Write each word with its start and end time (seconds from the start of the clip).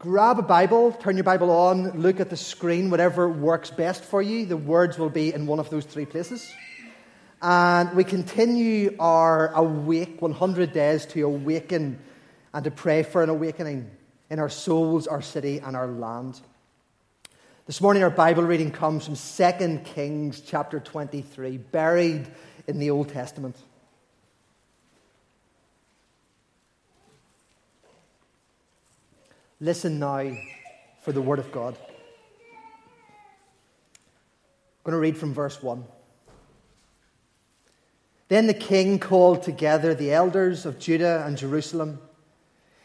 grab 0.00 0.38
a 0.38 0.42
Bible, 0.42 0.92
turn 0.92 1.18
your 1.18 1.24
Bible 1.24 1.50
on, 1.50 1.90
look 2.00 2.20
at 2.20 2.30
the 2.30 2.36
screen, 2.36 2.88
whatever 2.88 3.28
works 3.28 3.70
best 3.70 4.02
for 4.02 4.22
you. 4.22 4.46
The 4.46 4.56
words 4.56 4.98
will 4.98 5.10
be 5.10 5.34
in 5.34 5.46
one 5.46 5.58
of 5.58 5.68
those 5.68 5.84
three 5.84 6.06
places. 6.06 6.50
And 7.42 7.94
we 7.94 8.04
continue 8.04 8.96
our 8.98 9.52
awake 9.52 10.22
100 10.22 10.72
days 10.72 11.04
to 11.06 11.20
awaken 11.24 11.98
and 12.54 12.64
to 12.64 12.70
pray 12.70 13.02
for 13.02 13.22
an 13.22 13.28
awakening 13.28 13.90
in 14.30 14.38
our 14.38 14.48
souls, 14.48 15.06
our 15.06 15.20
city, 15.20 15.58
and 15.58 15.76
our 15.76 15.86
land. 15.86 16.40
This 17.66 17.82
morning, 17.82 18.02
our 18.02 18.08
Bible 18.08 18.42
reading 18.42 18.70
comes 18.70 19.04
from 19.04 19.16
2 19.16 19.80
Kings 19.84 20.40
chapter 20.40 20.80
23, 20.80 21.58
buried 21.58 22.26
in 22.66 22.78
the 22.78 22.88
Old 22.88 23.10
Testament. 23.10 23.56
Listen 29.62 29.98
now 29.98 30.32
for 31.02 31.12
the 31.12 31.20
Word 31.20 31.38
of 31.38 31.52
God. 31.52 31.76
I'm 33.92 34.84
going 34.84 34.94
to 34.94 34.98
read 34.98 35.18
from 35.18 35.34
verse 35.34 35.62
1. 35.62 35.84
Then 38.28 38.46
the 38.46 38.54
king 38.54 38.98
called 38.98 39.42
together 39.42 39.94
the 39.94 40.14
elders 40.14 40.64
of 40.64 40.78
Judah 40.78 41.24
and 41.26 41.36
Jerusalem. 41.36 41.98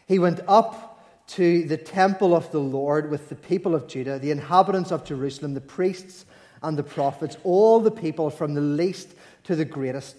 He 0.05 0.19
went 0.19 0.41
up 0.49 1.01
to 1.27 1.63
the 1.63 1.77
temple 1.77 2.35
of 2.35 2.51
the 2.51 2.59
Lord 2.59 3.09
with 3.09 3.29
the 3.29 3.35
people 3.35 3.73
of 3.73 3.87
Judah, 3.87 4.19
the 4.19 4.31
inhabitants 4.31 4.91
of 4.91 5.05
Jerusalem, 5.05 5.53
the 5.53 5.61
priests 5.61 6.25
and 6.61 6.77
the 6.77 6.83
prophets, 6.83 7.37
all 7.45 7.79
the 7.79 7.89
people 7.89 8.29
from 8.29 8.53
the 8.53 8.59
least 8.59 9.15
to 9.45 9.55
the 9.55 9.63
greatest. 9.63 10.17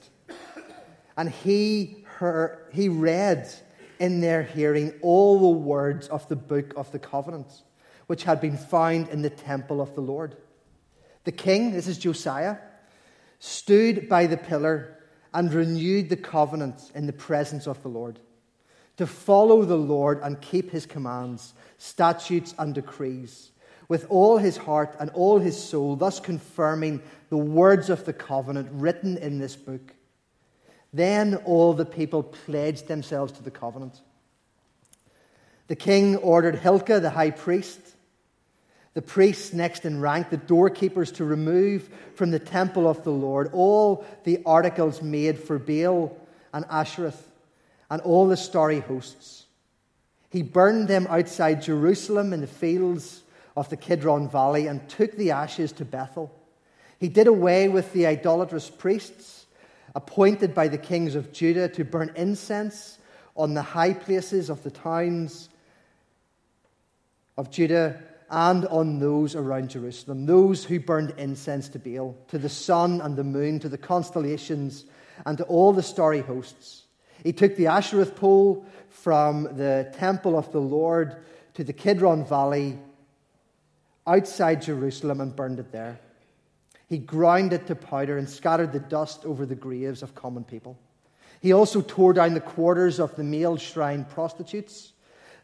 And 1.18 1.28
he, 1.28 2.06
heard, 2.06 2.60
he 2.72 2.88
read 2.88 3.52
in 3.98 4.20
their 4.20 4.42
hearing 4.42 4.92
all 5.02 5.38
the 5.38 5.58
words 5.58 6.08
of 6.08 6.28
the 6.28 6.36
book 6.36 6.74
of 6.76 6.90
the 6.92 6.98
covenant, 6.98 7.62
which 8.06 8.24
had 8.24 8.40
been 8.40 8.56
found 8.56 9.08
in 9.08 9.22
the 9.22 9.30
temple 9.30 9.80
of 9.80 9.94
the 9.94 10.00
Lord. 10.00 10.36
The 11.24 11.32
king, 11.32 11.72
this 11.72 11.86
is 11.86 11.98
Josiah, 11.98 12.58
stood 13.38 14.08
by 14.08 14.26
the 14.26 14.36
pillar 14.36 14.98
and 15.34 15.52
renewed 15.52 16.08
the 16.08 16.16
covenant 16.16 16.90
in 16.94 17.06
the 17.06 17.12
presence 17.12 17.66
of 17.66 17.82
the 17.82 17.88
Lord, 17.88 18.20
to 18.96 19.06
follow 19.06 19.64
the 19.64 19.76
Lord 19.76 20.20
and 20.22 20.40
keep 20.40 20.70
his 20.70 20.86
commands, 20.86 21.52
statutes, 21.78 22.54
and 22.58 22.74
decrees 22.74 23.50
with 23.88 24.06
all 24.08 24.38
his 24.38 24.56
heart 24.56 24.96
and 24.98 25.10
all 25.10 25.38
his 25.38 25.62
soul, 25.62 25.96
thus 25.96 26.18
confirming 26.20 27.02
the 27.28 27.36
words 27.36 27.90
of 27.90 28.04
the 28.04 28.12
covenant 28.12 28.68
written 28.72 29.16
in 29.16 29.38
this 29.38 29.56
book. 29.56 29.94
Then 30.96 31.34
all 31.44 31.74
the 31.74 31.84
people 31.84 32.22
pledged 32.22 32.88
themselves 32.88 33.32
to 33.32 33.42
the 33.42 33.50
covenant. 33.50 34.00
The 35.66 35.76
king 35.76 36.16
ordered 36.16 36.54
Hilkiah, 36.54 37.00
the 37.00 37.10
high 37.10 37.32
priest, 37.32 37.80
the 38.94 39.02
priests 39.02 39.52
next 39.52 39.84
in 39.84 40.00
rank, 40.00 40.30
the 40.30 40.38
doorkeepers, 40.38 41.12
to 41.12 41.24
remove 41.26 41.90
from 42.14 42.30
the 42.30 42.38
temple 42.38 42.88
of 42.88 43.04
the 43.04 43.10
Lord 43.10 43.50
all 43.52 44.06
the 44.24 44.40
articles 44.46 45.02
made 45.02 45.38
for 45.38 45.58
Baal 45.58 46.16
and 46.54 46.64
Ashereth 46.64 47.28
and 47.90 48.00
all 48.00 48.26
the 48.26 48.36
starry 48.38 48.80
hosts. 48.80 49.44
He 50.30 50.40
burned 50.40 50.88
them 50.88 51.06
outside 51.10 51.60
Jerusalem 51.60 52.32
in 52.32 52.40
the 52.40 52.46
fields 52.46 53.22
of 53.54 53.68
the 53.68 53.76
Kidron 53.76 54.30
Valley 54.30 54.66
and 54.66 54.88
took 54.88 55.12
the 55.12 55.32
ashes 55.32 55.72
to 55.72 55.84
Bethel. 55.84 56.34
He 56.98 57.08
did 57.08 57.26
away 57.26 57.68
with 57.68 57.92
the 57.92 58.06
idolatrous 58.06 58.70
priests 58.70 59.35
appointed 59.96 60.54
by 60.54 60.68
the 60.68 60.76
kings 60.76 61.14
of 61.14 61.32
Judah 61.32 61.70
to 61.70 61.82
burn 61.82 62.12
incense 62.16 62.98
on 63.34 63.54
the 63.54 63.62
high 63.62 63.94
places 63.94 64.50
of 64.50 64.62
the 64.62 64.70
towns 64.70 65.48
of 67.38 67.50
Judah 67.50 67.98
and 68.30 68.66
on 68.66 68.98
those 68.98 69.34
around 69.34 69.70
Jerusalem, 69.70 70.26
those 70.26 70.64
who 70.64 70.78
burned 70.78 71.14
incense 71.16 71.70
to 71.70 71.78
Baal, 71.78 72.14
to 72.28 72.36
the 72.36 72.48
sun 72.50 73.00
and 73.00 73.16
the 73.16 73.24
moon, 73.24 73.58
to 73.60 73.70
the 73.70 73.78
constellations, 73.78 74.84
and 75.24 75.38
to 75.38 75.44
all 75.44 75.72
the 75.72 75.82
starry 75.82 76.20
hosts. 76.20 76.82
He 77.24 77.32
took 77.32 77.56
the 77.56 77.64
Ashereth 77.64 78.16
pole 78.16 78.66
from 78.90 79.44
the 79.56 79.90
temple 79.96 80.36
of 80.36 80.52
the 80.52 80.60
Lord 80.60 81.24
to 81.54 81.64
the 81.64 81.72
Kidron 81.72 82.26
Valley 82.26 82.78
outside 84.06 84.60
Jerusalem 84.60 85.22
and 85.22 85.34
burned 85.34 85.58
it 85.58 85.72
there. 85.72 85.98
He 86.86 86.98
ground 86.98 87.52
it 87.52 87.66
to 87.66 87.74
powder 87.74 88.16
and 88.16 88.28
scattered 88.28 88.72
the 88.72 88.80
dust 88.80 89.24
over 89.24 89.44
the 89.44 89.56
graves 89.56 90.02
of 90.02 90.14
common 90.14 90.44
people. 90.44 90.78
He 91.40 91.52
also 91.52 91.82
tore 91.82 92.12
down 92.12 92.34
the 92.34 92.40
quarters 92.40 93.00
of 93.00 93.14
the 93.16 93.24
male 93.24 93.56
shrine 93.56 94.04
prostitutes 94.04 94.92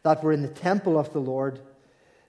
that 0.03 0.23
were 0.23 0.31
in 0.31 0.41
the 0.41 0.47
temple 0.47 0.97
of 0.97 1.11
the 1.13 1.19
Lord, 1.19 1.59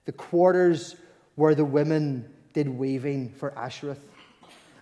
the 0.04 0.12
quarters 0.12 0.96
where 1.36 1.54
the 1.54 1.64
women 1.64 2.28
did 2.52 2.68
weaving 2.68 3.30
for 3.30 3.50
Ashereth. 3.52 4.02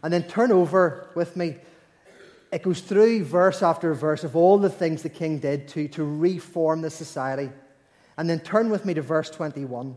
And 0.03 0.13
then 0.13 0.25
turn 0.25 0.51
over 0.51 1.11
with 1.15 1.37
me. 1.37 1.57
It 2.51 2.63
goes 2.63 2.81
through 2.81 3.25
verse 3.25 3.63
after 3.63 3.95
verse 3.95 4.25
of 4.25 4.37
all 4.37 4.59
the 4.59 4.69
things 4.69 5.03
the 5.03 5.09
king 5.09 5.39
did 5.39 5.69
to, 5.69 5.89
to 5.89 6.05
reform 6.05 6.83
the 6.83 6.91
society. 6.91 7.51
And 8.19 8.29
then 8.29 8.41
turn 8.41 8.69
with 8.69 8.85
me 8.85 8.95
to 8.95 9.03
verse 9.03 9.31
21 9.31 9.97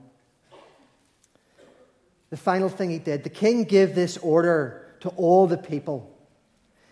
the 2.36 2.42
final 2.42 2.68
thing 2.68 2.90
he 2.90 3.00
did, 3.00 3.24
the 3.24 3.30
king 3.30 3.64
gave 3.64 3.96
this 3.96 4.18
order 4.18 4.86
to 5.00 5.08
all 5.12 5.48
the 5.48 5.58
people 5.58 6.12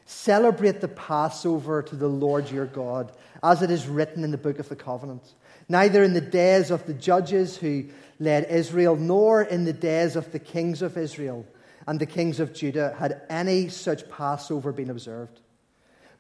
Celebrate 0.06 0.80
the 0.80 0.88
Passover 0.88 1.82
to 1.82 1.98
the 1.98 2.08
Lord 2.08 2.50
your 2.50 2.66
God, 2.66 3.12
as 3.42 3.62
it 3.62 3.70
is 3.70 3.86
written 3.86 4.24
in 4.24 4.32
the 4.32 4.38
book 4.38 4.58
of 4.58 4.70
the 4.70 4.76
covenant. 4.78 5.34
Neither 5.68 6.02
in 6.02 6.14
the 6.14 6.22
days 6.22 6.72
of 6.72 6.86
the 6.86 6.94
judges 6.94 7.58
who 7.58 7.86
led 8.20 8.46
Israel, 8.46 8.96
nor 8.96 9.42
in 9.42 9.66
the 9.66 9.74
days 9.74 10.16
of 10.16 10.32
the 10.32 10.40
kings 10.40 10.82
of 10.82 10.98
Israel 10.98 11.46
and 11.88 12.00
the 12.00 12.06
kings 12.06 12.40
of 12.40 12.54
Judah 12.54 12.96
had 12.98 13.22
any 13.30 13.68
such 13.68 14.10
Passover 14.10 14.72
been 14.72 14.90
observed. 14.90 15.42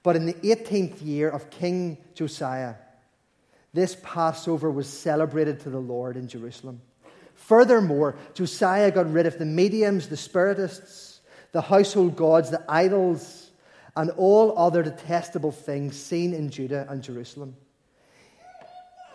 But 0.01 0.17
in 0.17 0.25
the 0.25 0.33
18th 0.33 1.01
year 1.01 1.29
of 1.29 1.49
King 1.49 1.97
Josiah, 2.13 2.75
this 3.73 3.95
Passover 4.03 4.69
was 4.69 4.87
celebrated 4.87 5.61
to 5.61 5.69
the 5.69 5.79
Lord 5.79 6.17
in 6.17 6.27
Jerusalem. 6.27 6.81
Furthermore, 7.53 8.15
Josiah 8.33 8.89
got 8.89 9.13
rid 9.13 9.27
of 9.27 9.37
the 9.37 9.45
mediums, 9.45 10.07
the 10.07 10.17
spiritists, 10.17 11.19
the 11.51 11.61
household 11.61 12.15
gods, 12.15 12.49
the 12.49 12.63
idols, 12.67 13.51
and 13.95 14.09
all 14.17 14.57
other 14.57 14.81
detestable 14.81 15.51
things 15.51 15.95
seen 15.95 16.33
in 16.33 16.49
Judah 16.49 16.87
and 16.89 17.03
Jerusalem. 17.03 17.55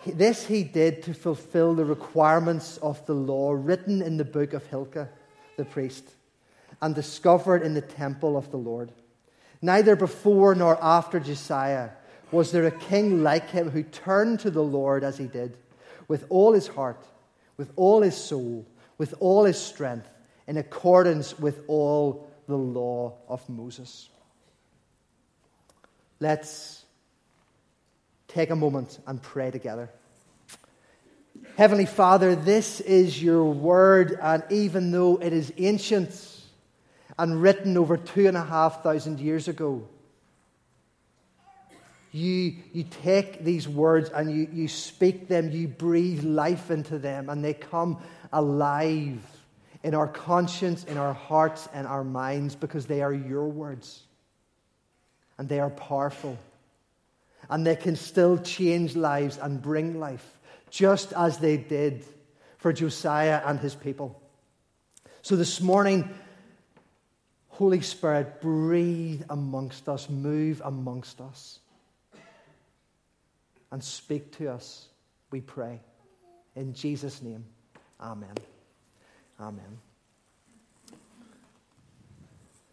This 0.05 0.45
he 0.45 0.63
did 0.63 1.03
to 1.03 1.13
fulfill 1.13 1.75
the 1.75 1.83
requirements 1.83 2.77
of 2.77 3.05
the 3.05 3.13
law 3.13 3.51
written 3.51 4.01
in 4.01 4.15
the 4.15 4.23
book 4.23 4.53
of 4.53 4.65
Hilkiah, 4.67 5.09
the 5.57 5.65
priest, 5.65 6.05
and 6.81 6.95
discovered 6.95 7.61
in 7.61 7.73
the 7.73 7.81
temple 7.81 8.37
of 8.37 8.51
the 8.51 8.57
Lord. 8.57 8.93
Neither 9.61 9.97
before 9.97 10.55
nor 10.55 10.81
after 10.81 11.19
Josiah 11.19 11.89
was 12.31 12.53
there 12.53 12.67
a 12.67 12.71
king 12.71 13.21
like 13.21 13.49
him 13.49 13.71
who 13.71 13.83
turned 13.83 14.39
to 14.39 14.49
the 14.49 14.63
Lord 14.63 15.03
as 15.03 15.17
he 15.17 15.27
did, 15.27 15.57
with 16.07 16.25
all 16.29 16.53
his 16.53 16.67
heart 16.67 17.05
with 17.59 17.73
all 17.75 18.01
his 18.01 18.15
soul, 18.15 18.65
with 18.97 19.13
all 19.19 19.43
his 19.43 19.57
strength, 19.57 20.09
in 20.47 20.55
accordance 20.55 21.37
with 21.37 21.59
all 21.67 22.31
the 22.47 22.55
law 22.55 23.17
of 23.27 23.47
Moses. 23.49 24.07
Let's 26.21 26.85
take 28.29 28.49
a 28.49 28.55
moment 28.55 28.99
and 29.05 29.21
pray 29.21 29.51
together. 29.51 29.89
Heavenly 31.57 31.85
Father, 31.85 32.33
this 32.33 32.79
is 32.79 33.21
your 33.21 33.43
word, 33.43 34.17
and 34.21 34.41
even 34.49 34.91
though 34.91 35.17
it 35.17 35.33
is 35.33 35.51
ancient 35.57 36.17
and 37.17 37.41
written 37.41 37.77
over 37.77 37.97
two 37.97 38.25
and 38.25 38.37
a 38.37 38.45
half 38.45 38.83
thousand 38.83 39.19
years 39.19 39.49
ago, 39.49 39.85
you, 42.11 42.55
you 42.73 42.85
take 43.03 43.43
these 43.43 43.67
words 43.67 44.09
and 44.09 44.31
you, 44.31 44.47
you 44.51 44.67
speak 44.67 45.27
them, 45.27 45.51
you 45.51 45.67
breathe 45.67 46.23
life 46.23 46.71
into 46.71 46.97
them, 46.97 47.29
and 47.29 47.43
they 47.45 47.53
come 47.53 48.01
alive 48.33 49.19
in 49.83 49.93
our 49.93 50.07
conscience, 50.07 50.83
in 50.85 50.97
our 50.97 51.13
hearts, 51.13 51.69
and 51.73 51.85
our 51.85 52.03
minds 52.03 52.55
because 52.55 52.87
they 52.87 53.01
are 53.01 53.13
your 53.13 53.47
words. 53.47 54.01
And 55.37 55.47
they 55.47 55.59
are 55.59 55.69
powerful. 55.69 56.37
And 57.49 57.65
they 57.65 57.75
can 57.75 57.95
still 57.95 58.37
change 58.39 58.95
lives 58.95 59.37
and 59.37 59.61
bring 59.61 59.99
life, 59.99 60.39
just 60.69 61.13
as 61.13 61.37
they 61.37 61.57
did 61.57 62.03
for 62.57 62.73
Josiah 62.73 63.41
and 63.45 63.59
his 63.59 63.75
people. 63.75 64.19
So 65.21 65.35
this 65.35 65.61
morning, 65.61 66.09
Holy 67.49 67.81
Spirit, 67.81 68.41
breathe 68.41 69.23
amongst 69.29 69.87
us, 69.87 70.09
move 70.09 70.61
amongst 70.65 71.21
us 71.21 71.59
and 73.71 73.83
speak 73.83 74.31
to 74.37 74.51
us, 74.51 74.87
we 75.31 75.41
pray. 75.41 75.81
In 76.55 76.73
Jesus' 76.73 77.21
name, 77.21 77.45
amen. 78.01 78.33
Amen. 79.39 79.77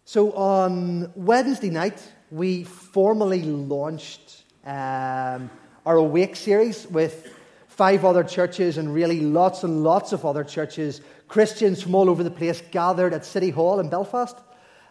So 0.04 0.32
on 0.32 1.12
Wednesday 1.14 1.70
night, 1.70 2.02
we 2.30 2.64
formally 2.64 3.42
launched 3.42 4.42
um, 4.64 5.50
our 5.84 5.96
Awake 5.96 6.34
series 6.36 6.86
with 6.86 7.32
five 7.68 8.04
other 8.04 8.24
churches, 8.24 8.78
and 8.78 8.92
really 8.94 9.20
lots 9.20 9.62
and 9.62 9.84
lots 9.84 10.12
of 10.12 10.24
other 10.24 10.42
churches, 10.42 11.02
Christians 11.28 11.82
from 11.82 11.94
all 11.94 12.08
over 12.08 12.22
the 12.22 12.30
place 12.30 12.62
gathered 12.70 13.12
at 13.12 13.24
City 13.24 13.50
Hall 13.50 13.80
in 13.80 13.90
Belfast. 13.90 14.36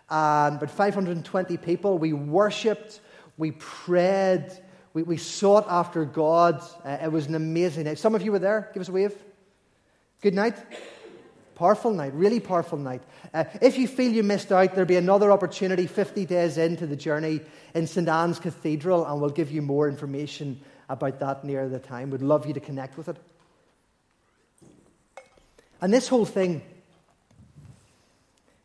And 0.09 0.57
about 0.57 0.69
520 0.69 1.57
people. 1.57 1.97
We 1.97 2.13
worshipped, 2.13 3.01
we 3.37 3.51
prayed, 3.51 4.51
we, 4.95 5.03
we 5.03 5.17
sought 5.17 5.65
after 5.67 6.05
God. 6.05 6.63
Uh, 6.83 6.97
it 7.03 7.11
was 7.11 7.27
an 7.27 7.35
amazing 7.35 7.83
night. 7.83 7.99
Some 7.99 8.15
of 8.15 8.21
you 8.21 8.31
were 8.31 8.39
there. 8.39 8.71
Give 8.73 8.79
us 8.79 8.87
a 8.87 8.93
wave. 8.93 9.13
Good 10.21 10.33
night. 10.33 10.55
Powerful 11.55 11.91
night, 11.91 12.13
really 12.13 12.39
powerful 12.39 12.77
night. 12.77 13.01
Uh, 13.33 13.43
if 13.61 13.77
you 13.77 13.87
feel 13.87 14.11
you 14.11 14.23
missed 14.23 14.51
out, 14.51 14.71
there'll 14.71 14.87
be 14.87 14.95
another 14.95 15.31
opportunity 15.31 15.85
50 15.85 16.25
days 16.25 16.57
into 16.57 16.87
the 16.87 16.95
journey 16.95 17.41
in 17.73 17.87
St. 17.87 18.07
Anne's 18.07 18.39
Cathedral, 18.39 19.05
and 19.05 19.21
we'll 19.21 19.29
give 19.29 19.51
you 19.51 19.61
more 19.61 19.87
information 19.87 20.59
about 20.89 21.19
that 21.19 21.43
near 21.43 21.69
the 21.69 21.79
time. 21.79 22.09
We'd 22.09 22.21
love 22.21 22.45
you 22.45 22.53
to 22.53 22.59
connect 22.59 22.97
with 22.97 23.09
it. 23.09 23.17
And 25.81 25.93
this 25.93 26.07
whole 26.07 26.25
thing 26.25 26.61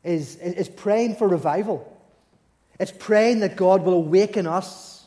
is, 0.04 0.36
is 0.36 0.68
praying 0.68 1.16
for 1.16 1.28
revival. 1.28 2.00
It's 2.78 2.92
praying 2.96 3.40
that 3.40 3.56
God 3.56 3.84
will 3.84 3.94
awaken 3.94 4.46
us 4.46 4.99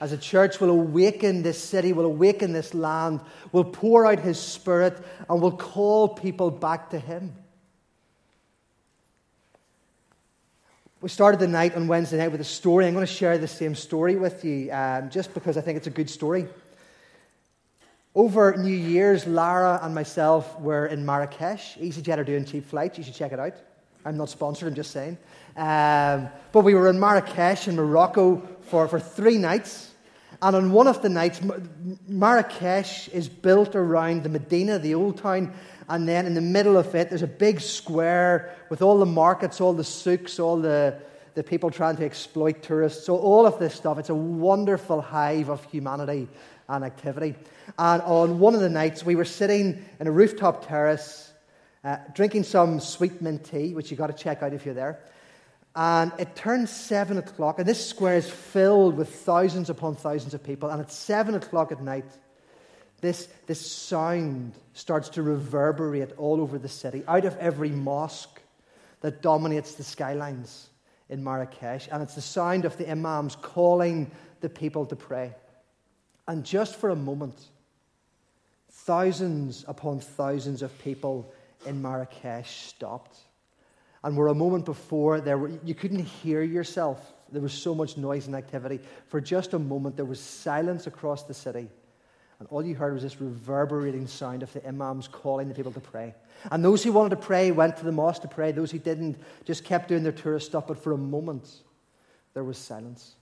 as 0.00 0.12
a 0.12 0.18
church, 0.18 0.60
will 0.60 0.70
awaken 0.70 1.42
this 1.42 1.62
city, 1.62 1.92
will 1.92 2.06
awaken 2.06 2.52
this 2.52 2.72
land, 2.72 3.20
will 3.52 3.64
pour 3.64 4.06
out 4.06 4.18
His 4.18 4.40
Spirit, 4.40 4.96
and 5.28 5.42
will 5.42 5.56
call 5.56 6.08
people 6.08 6.50
back 6.50 6.90
to 6.90 6.98
Him. 6.98 7.34
We 11.02 11.08
started 11.08 11.40
the 11.40 11.48
night 11.48 11.76
on 11.76 11.86
Wednesday 11.86 12.18
night 12.18 12.30
with 12.32 12.40
a 12.42 12.44
story. 12.44 12.86
I'm 12.86 12.92
going 12.92 13.06
to 13.06 13.12
share 13.12 13.38
the 13.38 13.48
same 13.48 13.74
story 13.74 14.16
with 14.16 14.44
you 14.44 14.70
um, 14.70 15.08
just 15.08 15.32
because 15.32 15.56
I 15.56 15.62
think 15.62 15.78
it's 15.78 15.86
a 15.86 15.90
good 15.90 16.10
story. 16.10 16.46
Over 18.14 18.56
New 18.56 18.74
Year's, 18.74 19.26
Lara 19.26 19.80
and 19.82 19.94
myself 19.94 20.60
were 20.60 20.86
in 20.86 21.06
Marrakesh. 21.06 21.76
EasyJet 21.76 22.18
are 22.18 22.24
doing 22.24 22.44
cheap 22.44 22.66
flights. 22.66 22.98
You 22.98 23.04
should 23.04 23.14
check 23.14 23.32
it 23.32 23.38
out. 23.38 23.54
I'm 24.04 24.16
not 24.16 24.28
sponsored, 24.28 24.68
I'm 24.68 24.74
just 24.74 24.90
saying. 24.90 25.16
Um, 25.56 26.28
but 26.52 26.64
we 26.64 26.74
were 26.74 26.88
in 26.88 26.98
Marrakesh 26.98 27.68
in 27.68 27.76
Morocco 27.76 28.42
for, 28.62 28.88
for 28.88 28.98
three 28.98 29.38
nights. 29.38 29.89
And 30.42 30.56
on 30.56 30.72
one 30.72 30.86
of 30.86 31.02
the 31.02 31.10
nights, 31.10 31.40
Marrakesh 32.08 33.08
is 33.08 33.28
built 33.28 33.76
around 33.76 34.22
the 34.22 34.30
Medina, 34.30 34.78
the 34.78 34.94
old 34.94 35.18
town, 35.18 35.52
and 35.88 36.08
then 36.08 36.24
in 36.24 36.34
the 36.34 36.40
middle 36.40 36.78
of 36.78 36.94
it, 36.94 37.10
there's 37.10 37.22
a 37.22 37.26
big 37.26 37.60
square 37.60 38.56
with 38.70 38.80
all 38.80 38.98
the 38.98 39.06
markets, 39.06 39.60
all 39.60 39.74
the 39.74 39.84
souks, 39.84 40.38
all 40.38 40.56
the, 40.56 40.98
the 41.34 41.42
people 41.42 41.70
trying 41.70 41.96
to 41.96 42.04
exploit 42.04 42.62
tourists. 42.62 43.04
So, 43.04 43.18
all 43.18 43.44
of 43.44 43.58
this 43.58 43.74
stuff, 43.74 43.98
it's 43.98 44.08
a 44.08 44.14
wonderful 44.14 45.02
hive 45.02 45.50
of 45.50 45.62
humanity 45.64 46.28
and 46.68 46.84
activity. 46.84 47.34
And 47.78 48.00
on 48.02 48.38
one 48.38 48.54
of 48.54 48.60
the 48.60 48.68
nights, 48.70 49.04
we 49.04 49.16
were 49.16 49.24
sitting 49.24 49.84
in 49.98 50.06
a 50.06 50.12
rooftop 50.12 50.66
terrace, 50.66 51.32
uh, 51.84 51.96
drinking 52.14 52.44
some 52.44 52.80
sweet 52.80 53.20
mint 53.20 53.44
tea, 53.44 53.74
which 53.74 53.90
you've 53.90 53.98
got 53.98 54.16
to 54.16 54.22
check 54.22 54.42
out 54.42 54.54
if 54.54 54.64
you're 54.64 54.74
there. 54.74 55.00
And 55.74 56.12
it 56.18 56.34
turns 56.34 56.70
seven 56.70 57.18
o'clock, 57.18 57.58
and 57.58 57.68
this 57.68 57.86
square 57.86 58.16
is 58.16 58.28
filled 58.28 58.96
with 58.96 59.14
thousands 59.14 59.70
upon 59.70 59.94
thousands 59.94 60.34
of 60.34 60.42
people. 60.42 60.68
And 60.68 60.80
at 60.80 60.90
seven 60.90 61.34
o'clock 61.34 61.70
at 61.70 61.80
night, 61.80 62.06
this, 63.00 63.28
this 63.46 63.70
sound 63.70 64.52
starts 64.74 65.10
to 65.10 65.22
reverberate 65.22 66.12
all 66.18 66.40
over 66.40 66.58
the 66.58 66.68
city, 66.68 67.04
out 67.06 67.24
of 67.24 67.36
every 67.38 67.70
mosque 67.70 68.40
that 69.00 69.22
dominates 69.22 69.74
the 69.74 69.84
skylines 69.84 70.68
in 71.08 71.22
Marrakesh. 71.22 71.88
And 71.90 72.02
it's 72.02 72.14
the 72.14 72.20
sound 72.20 72.64
of 72.64 72.76
the 72.76 72.90
imams 72.90 73.36
calling 73.36 74.10
the 74.40 74.48
people 74.48 74.86
to 74.86 74.96
pray. 74.96 75.34
And 76.26 76.44
just 76.44 76.76
for 76.76 76.90
a 76.90 76.96
moment, 76.96 77.40
thousands 78.70 79.64
upon 79.68 80.00
thousands 80.00 80.62
of 80.62 80.76
people 80.80 81.32
in 81.64 81.80
Marrakesh 81.80 82.66
stopped. 82.66 83.18
And 84.02 84.16
where 84.16 84.28
a 84.28 84.34
moment 84.34 84.64
before 84.64 85.20
there 85.20 85.36
were, 85.36 85.50
you 85.64 85.74
couldn't 85.74 86.04
hear 86.04 86.42
yourself, 86.42 87.12
there 87.30 87.42
was 87.42 87.52
so 87.52 87.74
much 87.74 87.96
noise 87.96 88.26
and 88.26 88.34
activity. 88.34 88.80
For 89.08 89.20
just 89.20 89.52
a 89.52 89.58
moment, 89.58 89.96
there 89.96 90.04
was 90.04 90.20
silence 90.20 90.86
across 90.86 91.24
the 91.24 91.34
city. 91.34 91.68
And 92.38 92.48
all 92.48 92.64
you 92.64 92.74
heard 92.74 92.94
was 92.94 93.02
this 93.02 93.20
reverberating 93.20 94.06
sound 94.06 94.42
of 94.42 94.50
the 94.54 94.66
imams 94.66 95.06
calling 95.06 95.48
the 95.48 95.54
people 95.54 95.72
to 95.72 95.80
pray. 95.80 96.14
And 96.50 96.64
those 96.64 96.82
who 96.82 96.92
wanted 96.92 97.10
to 97.10 97.16
pray 97.16 97.50
went 97.50 97.76
to 97.76 97.84
the 97.84 97.92
mosque 97.92 98.22
to 98.22 98.28
pray. 98.28 98.50
Those 98.50 98.70
who 98.70 98.78
didn't 98.78 99.18
just 99.44 99.62
kept 99.62 99.88
doing 99.88 100.02
their 100.02 100.12
tourist 100.12 100.46
stuff. 100.46 100.66
But 100.66 100.82
for 100.82 100.92
a 100.92 100.98
moment, 100.98 101.50
there 102.32 102.42
was 102.42 102.56
silence. 102.56 103.16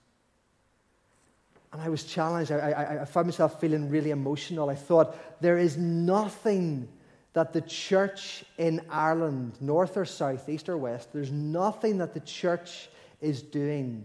And 1.73 1.81
I 1.81 1.89
was 1.89 2.05
challenged. 2.05 2.51
I, 2.53 2.57
I, 2.57 3.01
I 3.01 3.05
found 3.05 3.27
myself 3.27 3.59
feeling 3.59 3.89
really 3.89 4.11
emotional. 4.11 4.69
I 4.69 4.75
thought, 4.75 5.41
there 5.41 5.57
is 5.57 5.77
nothing 5.77 6.87
that 7.33 7.53
the 7.53 7.61
church 7.61 8.43
in 8.57 8.81
Ireland, 8.89 9.53
north 9.61 9.97
or 9.97 10.05
south, 10.05 10.49
east 10.49 10.69
or 10.69 10.77
west, 10.77 11.13
there's 11.13 11.31
nothing 11.31 11.99
that 11.99 12.13
the 12.13 12.19
church 12.21 12.89
is 13.21 13.41
doing 13.41 14.03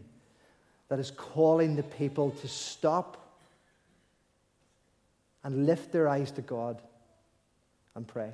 that 0.88 0.98
is 0.98 1.10
calling 1.10 1.76
the 1.76 1.82
people 1.82 2.30
to 2.30 2.48
stop 2.48 3.20
and 5.42 5.66
lift 5.66 5.92
their 5.92 6.08
eyes 6.08 6.30
to 6.32 6.42
God 6.42 6.80
and 7.94 8.06
pray. 8.06 8.32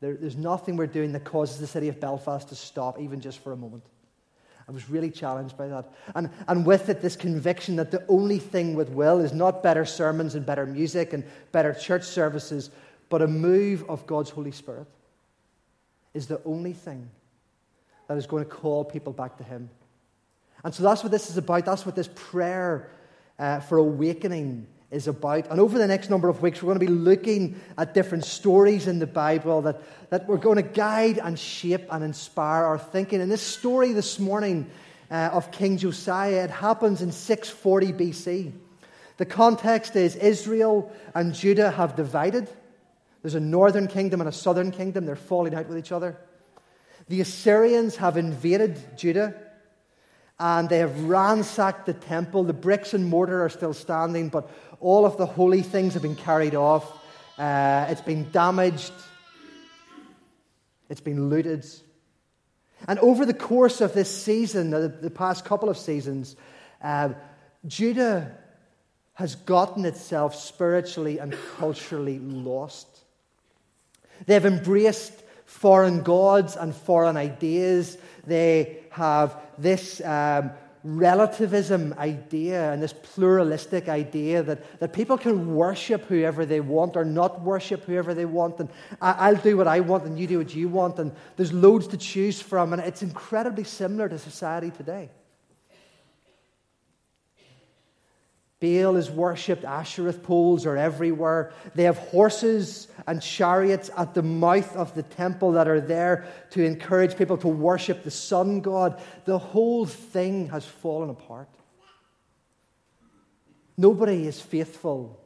There, 0.00 0.14
there's 0.14 0.36
nothing 0.36 0.76
we're 0.76 0.86
doing 0.86 1.12
that 1.12 1.24
causes 1.24 1.58
the 1.58 1.66
city 1.66 1.88
of 1.88 2.00
Belfast 2.00 2.48
to 2.50 2.54
stop, 2.54 3.00
even 3.00 3.20
just 3.20 3.38
for 3.38 3.52
a 3.52 3.56
moment. 3.56 3.84
I 4.68 4.72
was 4.72 4.90
really 4.90 5.10
challenged 5.10 5.56
by 5.56 5.68
that. 5.68 5.92
And, 6.14 6.28
and 6.48 6.66
with 6.66 6.88
it, 6.88 7.00
this 7.00 7.14
conviction 7.14 7.76
that 7.76 7.92
the 7.92 8.04
only 8.08 8.38
thing 8.38 8.74
with 8.74 8.88
Will 8.88 9.20
is 9.20 9.32
not 9.32 9.62
better 9.62 9.84
sermons 9.84 10.34
and 10.34 10.44
better 10.44 10.66
music 10.66 11.12
and 11.12 11.24
better 11.52 11.72
church 11.72 12.02
services, 12.02 12.70
but 13.08 13.22
a 13.22 13.28
move 13.28 13.84
of 13.88 14.06
God's 14.06 14.30
Holy 14.30 14.52
Spirit 14.52 14.86
is 16.14 16.26
the 16.26 16.40
only 16.44 16.72
thing 16.72 17.10
that 18.08 18.16
is 18.16 18.26
going 18.26 18.44
to 18.44 18.50
call 18.50 18.84
people 18.84 19.12
back 19.12 19.36
to 19.38 19.44
Him. 19.44 19.70
And 20.64 20.74
so 20.74 20.82
that's 20.82 21.02
what 21.02 21.12
this 21.12 21.30
is 21.30 21.36
about. 21.36 21.64
That's 21.64 21.86
what 21.86 21.94
this 21.94 22.08
prayer 22.14 22.90
uh, 23.38 23.60
for 23.60 23.78
awakening 23.78 24.66
is 24.90 25.08
about. 25.08 25.50
And 25.50 25.60
over 25.60 25.78
the 25.78 25.86
next 25.86 26.10
number 26.10 26.28
of 26.28 26.42
weeks, 26.42 26.62
we're 26.62 26.74
going 26.74 26.86
to 26.86 26.92
be 26.92 26.92
looking 26.92 27.60
at 27.76 27.94
different 27.94 28.24
stories 28.24 28.86
in 28.86 28.98
the 28.98 29.06
Bible 29.06 29.62
that, 29.62 29.82
that 30.10 30.28
we're 30.28 30.36
going 30.36 30.56
to 30.56 30.62
guide 30.62 31.18
and 31.18 31.38
shape 31.38 31.86
and 31.90 32.02
inspire 32.02 32.64
our 32.64 32.78
thinking. 32.78 33.20
And 33.20 33.30
this 33.30 33.42
story 33.42 33.92
this 33.92 34.18
morning 34.18 34.70
uh, 35.10 35.30
of 35.32 35.50
King 35.50 35.76
Josiah, 35.76 36.44
it 36.44 36.50
happens 36.50 37.02
in 37.02 37.12
640 37.12 37.92
BC. 37.92 38.52
The 39.18 39.26
context 39.26 39.96
is 39.96 40.14
Israel 40.16 40.92
and 41.14 41.34
Judah 41.34 41.70
have 41.70 41.96
divided. 41.96 42.48
There's 43.26 43.34
a 43.34 43.40
northern 43.40 43.88
kingdom 43.88 44.20
and 44.20 44.28
a 44.28 44.32
southern 44.32 44.70
kingdom. 44.70 45.04
They're 45.04 45.16
falling 45.16 45.52
out 45.52 45.66
with 45.66 45.78
each 45.78 45.90
other. 45.90 46.16
The 47.08 47.20
Assyrians 47.20 47.96
have 47.96 48.16
invaded 48.16 48.78
Judah 48.96 49.34
and 50.38 50.68
they 50.68 50.78
have 50.78 51.02
ransacked 51.02 51.86
the 51.86 51.92
temple. 51.92 52.44
The 52.44 52.52
bricks 52.52 52.94
and 52.94 53.04
mortar 53.04 53.44
are 53.44 53.48
still 53.48 53.74
standing, 53.74 54.28
but 54.28 54.48
all 54.78 55.04
of 55.04 55.16
the 55.16 55.26
holy 55.26 55.62
things 55.62 55.94
have 55.94 56.02
been 56.02 56.14
carried 56.14 56.54
off. 56.54 56.88
Uh, 57.36 57.86
it's 57.88 58.00
been 58.00 58.30
damaged. 58.30 58.92
It's 60.88 61.00
been 61.00 61.28
looted. 61.28 61.66
And 62.86 63.00
over 63.00 63.26
the 63.26 63.34
course 63.34 63.80
of 63.80 63.92
this 63.92 64.22
season, 64.22 64.70
the, 64.70 64.86
the 64.86 65.10
past 65.10 65.44
couple 65.44 65.68
of 65.68 65.76
seasons, 65.76 66.36
uh, 66.80 67.08
Judah 67.66 68.38
has 69.14 69.34
gotten 69.34 69.84
itself 69.84 70.36
spiritually 70.36 71.18
and 71.18 71.36
culturally 71.56 72.20
lost. 72.20 72.95
They've 74.24 74.44
embraced 74.44 75.12
foreign 75.44 76.02
gods 76.02 76.56
and 76.56 76.74
foreign 76.74 77.16
ideas. 77.16 77.98
They 78.26 78.84
have 78.90 79.40
this 79.58 80.00
um, 80.00 80.50
relativism 80.86 81.94
idea 81.98 82.72
and 82.72 82.82
this 82.82 82.92
pluralistic 82.92 83.88
idea 83.88 84.42
that, 84.44 84.80
that 84.80 84.92
people 84.92 85.18
can 85.18 85.54
worship 85.54 86.04
whoever 86.04 86.46
they 86.46 86.60
want 86.60 86.96
or 86.96 87.04
not 87.04 87.40
worship 87.42 87.84
whoever 87.84 88.14
they 88.14 88.24
want. 88.24 88.60
And 88.60 88.68
I, 89.00 89.32
will 89.32 89.40
do 89.40 89.56
what 89.56 89.66
I 89.66 89.80
want 89.80 90.04
and 90.04 90.18
you 90.18 90.26
do 90.26 90.38
what 90.38 90.54
you 90.54 90.68
want. 90.68 90.98
And 90.98 91.12
there's 91.36 91.52
loads 91.52 91.88
to 91.88 91.96
choose 91.96 92.40
from. 92.40 92.72
And 92.72 92.80
it's 92.82 93.02
incredibly 93.02 93.64
similar 93.64 94.08
to 94.08 94.18
society 94.18 94.70
today. 94.70 95.10
Baal 98.58 98.96
is 98.96 99.10
worshipped, 99.10 99.64
Ashereth 99.64 100.22
poles 100.22 100.64
are 100.64 100.78
everywhere. 100.78 101.52
They 101.74 101.82
have 101.82 101.98
horses 101.98 102.88
and 103.06 103.20
chariots 103.20 103.90
at 103.96 104.14
the 104.14 104.22
mouth 104.22 104.74
of 104.74 104.94
the 104.94 105.02
temple 105.02 105.52
that 105.52 105.68
are 105.68 105.80
there 105.80 106.26
to 106.50 106.64
encourage 106.64 107.18
people 107.18 107.36
to 107.38 107.48
worship 107.48 108.02
the 108.02 108.10
sun 108.10 108.60
god. 108.60 109.02
The 109.26 109.38
whole 109.38 109.84
thing 109.84 110.48
has 110.48 110.64
fallen 110.64 111.10
apart. 111.10 111.50
Nobody 113.76 114.26
is 114.26 114.40
faithful 114.40 115.20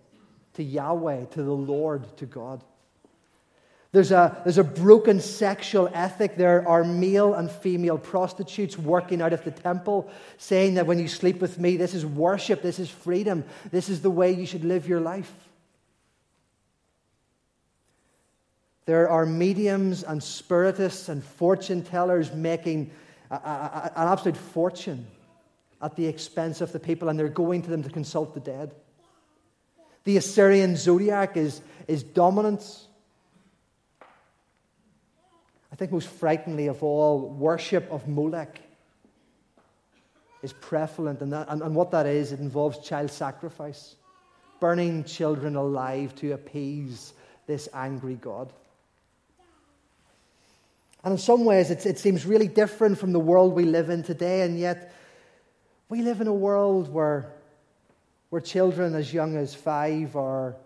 to 0.55 0.65
Yahweh, 0.65 1.27
to 1.27 1.43
the 1.45 1.53
Lord, 1.53 2.17
to 2.17 2.27
God. 2.27 2.65
There's 3.93 4.13
a, 4.13 4.41
there's 4.45 4.59
a 4.59 4.65
broken 4.65 5.19
sexual 5.19 5.91
ethic. 5.93 6.37
There 6.37 6.67
are 6.69 6.85
male 6.85 7.35
and 7.35 7.51
female 7.51 7.99
prostitutes 7.99 8.79
working 8.79 9.21
out 9.21 9.33
of 9.33 9.43
the 9.43 9.51
temple, 9.51 10.09
saying 10.39 10.75
that 10.75 10.87
when 10.87 11.01
you 11.01 11.09
sleep 11.09 11.41
with 11.41 11.59
me, 11.59 11.77
this 11.77 11.93
is 11.93 12.07
worship, 12.07 12.63
this 12.63 12.79
is 12.79 12.89
freedom, 12.89 13.45
this 13.73 13.89
is 13.89 14.01
the 14.01 14.11
way 14.11 14.31
you 14.31 14.47
should 14.47 14.65
live 14.65 14.89
your 14.89 15.01
life. 15.01 15.33
There 18.87 19.09
are 19.09 19.27
mediums 19.27 20.05
and 20.05 20.23
spiritists 20.23 21.09
and 21.09 21.23
fortune 21.25 21.83
tellers 21.83 22.33
making 22.33 22.93
a, 23.31 23.35
a, 23.35 23.93
an 23.97 24.09
absolute 24.09 24.37
fortune 24.37 25.07
at 25.83 25.97
the 25.97 26.07
expense 26.07 26.61
of 26.61 26.73
the 26.73 26.81
people, 26.81 27.09
and 27.09 27.19
they're 27.19 27.29
going 27.29 27.63
to 27.63 27.71
them 27.71 27.83
to 27.83 27.91
consult 27.91 28.35
the 28.35 28.41
dead. 28.41 28.73
The 30.05 30.17
Assyrian 30.17 30.77
zodiac 30.77 31.37
is, 31.37 31.61
is 31.89 32.03
dominance. 32.03 32.87
I 35.81 35.89
think 35.89 35.93
most 35.93 36.09
frighteningly 36.09 36.67
of 36.67 36.83
all, 36.83 37.31
worship 37.31 37.91
of 37.91 38.07
Molech 38.07 38.61
is 40.43 40.53
prevalent. 40.53 41.23
And, 41.23 41.33
that, 41.33 41.49
and, 41.49 41.63
and 41.63 41.75
what 41.75 41.91
that 41.93 42.05
is, 42.05 42.33
it 42.33 42.41
involves 42.41 42.87
child 42.87 43.11
sacrifice, 43.11 43.95
burning 44.61 45.05
children 45.05 45.57
alive 45.57 46.15
to 46.17 46.33
appease 46.33 47.15
this 47.47 47.67
angry 47.73 48.17
God. 48.17 48.53
And 51.03 51.13
in 51.13 51.19
some 51.19 51.47
ways, 51.47 51.71
it 51.71 51.99
seems 51.99 52.27
really 52.27 52.49
different 52.49 52.99
from 52.99 53.13
the 53.13 53.19
world 53.19 53.55
we 53.55 53.65
live 53.65 53.89
in 53.89 54.03
today, 54.03 54.43
and 54.43 54.59
yet 54.59 54.95
we 55.89 56.03
live 56.03 56.21
in 56.21 56.27
a 56.27 56.35
world 56.35 56.93
where, 56.93 57.33
where 58.29 58.43
children 58.43 58.95
as 58.95 59.15
young 59.15 59.35
as 59.35 59.55
five 59.55 60.15
are 60.15 60.57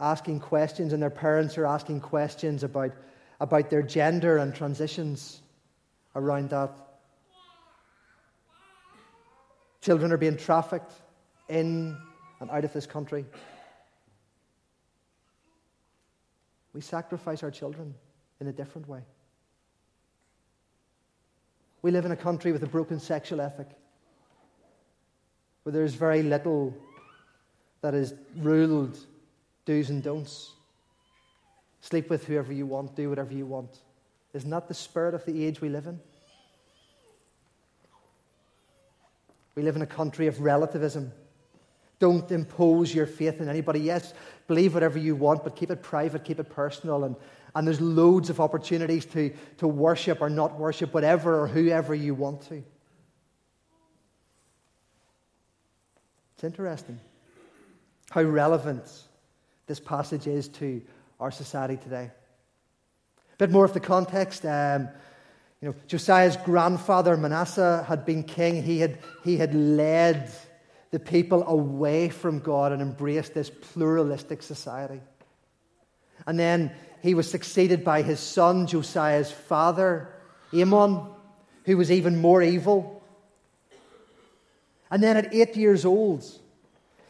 asking 0.00 0.40
questions, 0.40 0.94
and 0.94 1.02
their 1.02 1.10
parents 1.10 1.58
are 1.58 1.66
asking 1.66 2.00
questions 2.00 2.64
about, 2.64 2.92
about 3.42 3.68
their 3.70 3.82
gender 3.82 4.38
and 4.38 4.54
transitions 4.54 5.42
around 6.14 6.50
that. 6.50 6.70
Children 9.80 10.12
are 10.12 10.16
being 10.16 10.36
trafficked 10.36 10.92
in 11.48 11.96
and 12.38 12.50
out 12.52 12.64
of 12.64 12.72
this 12.72 12.86
country. 12.86 13.26
We 16.72 16.80
sacrifice 16.80 17.42
our 17.42 17.50
children 17.50 17.96
in 18.40 18.46
a 18.46 18.52
different 18.52 18.88
way. 18.88 19.00
We 21.82 21.90
live 21.90 22.04
in 22.04 22.12
a 22.12 22.16
country 22.16 22.52
with 22.52 22.62
a 22.62 22.68
broken 22.68 23.00
sexual 23.00 23.40
ethic, 23.40 23.70
where 25.64 25.72
there's 25.72 25.94
very 25.94 26.22
little 26.22 26.72
that 27.80 27.92
is 27.92 28.14
ruled 28.36 28.96
do's 29.64 29.90
and 29.90 30.00
don'ts. 30.00 30.52
Sleep 31.82 32.08
with 32.08 32.26
whoever 32.26 32.52
you 32.52 32.64
want, 32.66 32.96
do 32.96 33.10
whatever 33.10 33.34
you 33.34 33.44
want. 33.44 33.78
Isn't 34.32 34.50
that 34.50 34.68
the 34.68 34.74
spirit 34.74 35.14
of 35.14 35.24
the 35.26 35.44
age 35.44 35.60
we 35.60 35.68
live 35.68 35.86
in? 35.86 36.00
We 39.54 39.62
live 39.62 39.76
in 39.76 39.82
a 39.82 39.86
country 39.86 40.26
of 40.26 40.40
relativism. 40.40 41.12
Don't 41.98 42.30
impose 42.32 42.94
your 42.94 43.06
faith 43.06 43.40
on 43.40 43.48
anybody. 43.48 43.80
Yes, 43.80 44.14
believe 44.48 44.74
whatever 44.74 44.98
you 44.98 45.14
want, 45.14 45.44
but 45.44 45.54
keep 45.54 45.70
it 45.70 45.82
private, 45.82 46.24
keep 46.24 46.40
it 46.40 46.48
personal, 46.48 47.04
and 47.04 47.14
and 47.54 47.66
there's 47.66 47.80
loads 47.80 48.30
of 48.30 48.40
opportunities 48.40 49.04
to, 49.06 49.32
to 49.58 49.68
worship 49.68 50.20
or 50.20 50.30
not 50.30 50.58
worship 50.58 50.94
whatever 50.94 51.40
or 51.40 51.46
whoever 51.46 51.94
you 51.94 52.14
want 52.14 52.42
to. 52.48 52.62
It's 56.34 56.44
interesting 56.44 56.98
how 58.10 58.22
relevant 58.22 58.84
this 59.66 59.80
passage 59.80 60.26
is 60.26 60.48
to 60.48 60.82
our 61.22 61.30
society 61.30 61.76
today. 61.76 62.10
A 63.34 63.36
bit 63.38 63.50
more 63.50 63.64
of 63.64 63.72
the 63.72 63.80
context. 63.80 64.44
Um, 64.44 64.88
you 65.60 65.68
know, 65.68 65.74
Josiah's 65.86 66.36
grandfather 66.36 67.16
Manasseh 67.16 67.84
had 67.88 68.04
been 68.04 68.24
king. 68.24 68.64
He 68.64 68.80
had, 68.80 68.98
he 69.22 69.36
had 69.36 69.54
led 69.54 70.32
the 70.90 70.98
people 70.98 71.46
away 71.46 72.08
from 72.08 72.40
God 72.40 72.72
and 72.72 72.82
embraced 72.82 73.34
this 73.34 73.50
pluralistic 73.50 74.42
society. 74.42 75.00
And 76.26 76.36
then 76.36 76.72
he 77.02 77.14
was 77.14 77.30
succeeded 77.30 77.84
by 77.84 78.02
his 78.02 78.18
son, 78.18 78.66
Josiah's 78.66 79.30
father, 79.30 80.08
Amon, 80.52 81.08
who 81.66 81.76
was 81.76 81.92
even 81.92 82.20
more 82.20 82.42
evil. 82.42 83.00
And 84.90 85.00
then 85.00 85.16
at 85.16 85.32
eight 85.32 85.56
years 85.56 85.84
old, 85.84 86.24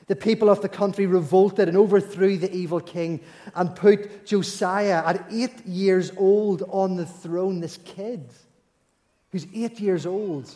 the 0.06 0.16
people 0.16 0.50
of 0.50 0.60
the 0.62 0.68
country 0.68 1.06
revolted 1.06 1.68
and 1.68 1.76
overthrew 1.76 2.36
the 2.36 2.52
evil 2.52 2.80
king 2.80 3.20
and 3.54 3.74
put 3.74 4.26
Josiah, 4.26 5.02
at 5.06 5.26
eight 5.30 5.64
years 5.66 6.12
old, 6.16 6.62
on 6.68 6.96
the 6.96 7.06
throne. 7.06 7.60
This 7.60 7.78
kid, 7.78 8.28
who's 9.30 9.46
eight 9.54 9.80
years 9.80 10.06
old, 10.06 10.50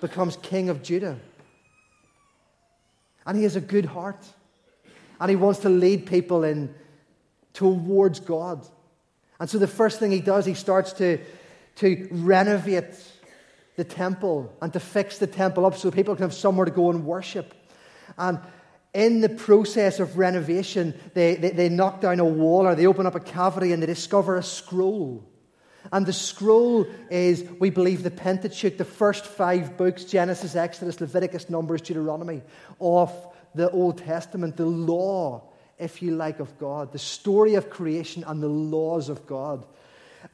becomes 0.00 0.36
king 0.36 0.68
of 0.68 0.82
Judah. 0.82 1.18
And 3.26 3.36
he 3.36 3.44
has 3.44 3.56
a 3.56 3.60
good 3.60 3.84
heart. 3.84 4.24
And 5.20 5.30
he 5.30 5.36
wants 5.36 5.60
to 5.60 5.68
lead 5.68 6.06
people 6.06 6.44
in 6.44 6.74
towards 7.52 8.20
God. 8.20 8.66
And 9.40 9.48
so 9.48 9.58
the 9.58 9.66
first 9.66 9.98
thing 9.98 10.10
he 10.10 10.20
does, 10.20 10.46
he 10.46 10.54
starts 10.54 10.92
to, 10.94 11.18
to 11.76 12.08
renovate 12.10 12.94
the 13.76 13.84
temple 13.84 14.52
and 14.60 14.72
to 14.72 14.80
fix 14.80 15.18
the 15.18 15.26
temple 15.26 15.66
up 15.66 15.76
so 15.76 15.90
people 15.90 16.14
can 16.14 16.22
have 16.22 16.34
somewhere 16.34 16.64
to 16.64 16.72
go 16.72 16.90
and 16.90 17.04
worship. 17.04 17.54
And 18.16 18.40
in 18.94 19.20
the 19.20 19.28
process 19.28 20.00
of 20.00 20.18
renovation, 20.18 20.98
they, 21.14 21.34
they, 21.34 21.50
they 21.50 21.68
knock 21.68 22.00
down 22.00 22.20
a 22.20 22.24
wall 22.24 22.66
or 22.66 22.74
they 22.74 22.86
open 22.86 23.06
up 23.06 23.14
a 23.14 23.20
cavity 23.20 23.72
and 23.72 23.82
they 23.82 23.86
discover 23.86 24.36
a 24.36 24.42
scroll. 24.42 25.28
And 25.92 26.04
the 26.04 26.12
scroll 26.12 26.86
is, 27.10 27.44
we 27.60 27.70
believe, 27.70 28.02
the 28.02 28.10
Pentateuch, 28.10 28.76
the 28.76 28.84
first 28.84 29.24
five 29.24 29.76
books 29.76 30.04
Genesis, 30.04 30.56
Exodus, 30.56 31.00
Leviticus, 31.00 31.48
Numbers, 31.48 31.82
Deuteronomy 31.82 32.42
of 32.80 33.12
the 33.54 33.70
Old 33.70 33.98
Testament, 33.98 34.56
the 34.56 34.66
law 34.66 35.48
if 35.78 36.02
you 36.02 36.10
like, 36.10 36.40
of 36.40 36.58
God, 36.58 36.92
the 36.92 36.98
story 36.98 37.54
of 37.54 37.70
creation 37.70 38.24
and 38.26 38.42
the 38.42 38.48
laws 38.48 39.08
of 39.08 39.26
God. 39.26 39.64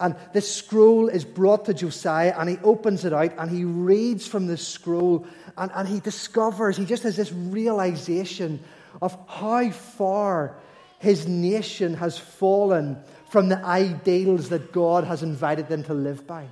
And 0.00 0.16
this 0.32 0.52
scroll 0.52 1.08
is 1.08 1.24
brought 1.24 1.66
to 1.66 1.74
Josiah, 1.74 2.34
and 2.36 2.48
he 2.48 2.58
opens 2.64 3.04
it 3.04 3.12
out 3.12 3.32
and 3.38 3.50
he 3.50 3.64
reads 3.64 4.26
from 4.26 4.46
the 4.46 4.56
scroll, 4.56 5.26
and, 5.56 5.70
and 5.74 5.88
he 5.88 6.00
discovers, 6.00 6.76
he 6.76 6.84
just 6.84 7.04
has 7.04 7.16
this 7.16 7.32
realization 7.32 8.60
of 9.00 9.16
how 9.28 9.70
far 9.70 10.56
his 10.98 11.28
nation 11.28 11.94
has 11.94 12.18
fallen 12.18 12.98
from 13.30 13.48
the 13.48 13.64
ideals 13.64 14.48
that 14.48 14.72
God 14.72 15.04
has 15.04 15.22
invited 15.22 15.68
them 15.68 15.84
to 15.84 15.94
live 15.94 16.26
by. 16.26 16.46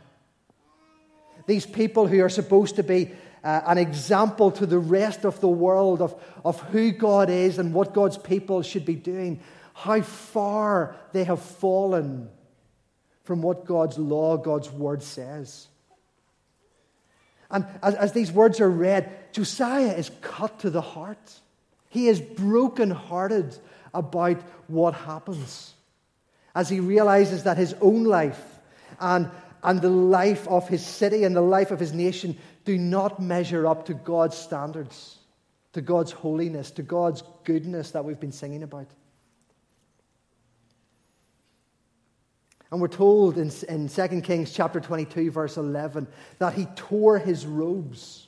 These 1.47 1.67
people 1.67 2.07
who 2.07 2.23
are 2.23 2.29
supposed 2.29 2.77
to 2.77 2.83
be 2.83 3.11
uh, 3.43 3.63
an 3.67 3.79
example 3.79 4.53
to 4.53 4.67
the 4.67 4.79
rest 4.79 5.25
of 5.25 5.41
the 5.41 5.49
world 5.49 6.01
of, 6.01 6.15
of 6.45 6.61
who 6.61 6.93
God 6.93 7.31
is 7.31 7.59
and 7.59 7.75
what 7.75 7.95
God's 7.95 8.19
people 8.19 8.63
should 8.63 8.85
be 8.85 8.95
doing, 8.95 9.41
how 9.75 10.01
far 10.03 10.95
they 11.13 11.25
have 11.25 11.43
fallen 11.43 12.29
from 13.25 13.43
what 13.43 13.65
God's 13.65 13.99
law, 13.99 14.37
God's 14.37 14.71
word 14.71 15.03
says. 15.03 15.69
And 17.51 17.67
as, 17.83 17.95
as 17.95 18.13
these 18.13 18.33
words 18.33 18.61
are 18.61 18.71
read, 18.71 19.11
Josiah 19.33 19.95
is 19.95 20.11
cut 20.21 20.61
to 20.61 20.71
the 20.71 20.81
heart. 20.81 21.33
He 21.89 22.09
is 22.09 22.21
broken-hearted 22.21 23.57
about 23.93 24.41
what 24.69 24.95
happens 24.95 25.75
as 26.55 26.69
he 26.69 26.81
realizes 26.81 27.45
that 27.45 27.59
his 27.59 27.75
own 27.81 28.05
life 28.05 28.43
and, 28.99 29.31
and 29.63 29.81
the 29.81 29.91
life 29.91 30.49
of 30.49 30.69
his 30.69 30.85
city 30.85 31.25
and 31.25 31.37
the 31.37 31.43
life 31.43 31.71
of 31.71 31.79
his 31.79 31.93
nation 31.93 32.37
do 32.65 32.79
not 32.79 33.21
measure 33.21 33.67
up 33.67 33.87
to 33.87 33.95
God's 33.95 34.37
standards, 34.37 35.19
to 35.75 35.81
God's 35.81 36.13
holiness, 36.13 36.71
to 36.73 36.83
God's 36.83 37.23
goodness 37.45 37.91
that 37.91 38.05
we've 38.05 38.21
been 38.21 38.33
singing 38.33 38.63
about. 38.63 38.87
And 42.73 42.81
we're 42.81 42.89
told 42.89 43.39
in, 43.39 43.53
in 43.69 43.89
2 43.89 44.21
Kings 44.23 44.53
chapter 44.53 44.81
22, 44.81 45.31
verse 45.31 45.57
11, 45.57 46.09
that 46.39 46.55
he 46.55 46.65
tore 46.75 47.19
his 47.19 47.47
robes. 47.47 48.27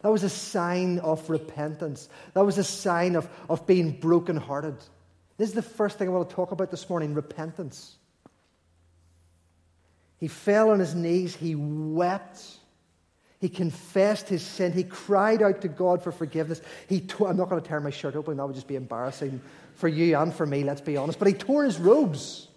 That 0.00 0.10
was 0.10 0.22
a 0.22 0.30
sign 0.30 1.00
of 1.00 1.28
repentance. 1.28 2.08
That 2.32 2.46
was 2.46 2.56
a 2.56 2.64
sign 2.64 3.16
of, 3.16 3.28
of 3.50 3.66
being 3.66 3.90
brokenhearted. 3.90 4.76
This 5.36 5.48
is 5.48 5.54
the 5.54 5.62
first 5.62 5.98
thing 5.98 6.08
I 6.08 6.12
want 6.12 6.30
to 6.30 6.34
talk 6.34 6.52
about 6.52 6.70
this 6.70 6.88
morning 6.88 7.12
repentance. 7.12 7.96
He 10.18 10.28
fell 10.28 10.70
on 10.70 10.78
his 10.78 10.94
knees, 10.94 11.34
he 11.34 11.54
wept 11.54 12.40
he 13.44 13.50
confessed 13.50 14.30
his 14.30 14.40
sin. 14.40 14.72
He 14.72 14.84
cried 14.84 15.42
out 15.42 15.60
to 15.60 15.68
God 15.68 16.02
for 16.02 16.10
forgiveness. 16.10 16.62
He 16.88 17.02
tore, 17.02 17.28
I'm 17.28 17.36
not 17.36 17.50
going 17.50 17.60
to 17.60 17.68
tear 17.68 17.78
my 17.78 17.90
shirt 17.90 18.16
open, 18.16 18.38
that 18.38 18.46
would 18.46 18.54
just 18.54 18.66
be 18.66 18.74
embarrassing 18.74 19.38
for 19.74 19.86
you 19.86 20.16
and 20.16 20.32
for 20.32 20.46
me, 20.46 20.64
let's 20.64 20.80
be 20.80 20.96
honest. 20.96 21.18
But 21.18 21.28
he 21.28 21.34
tore 21.34 21.62
his 21.62 21.78
robes. 21.78 22.48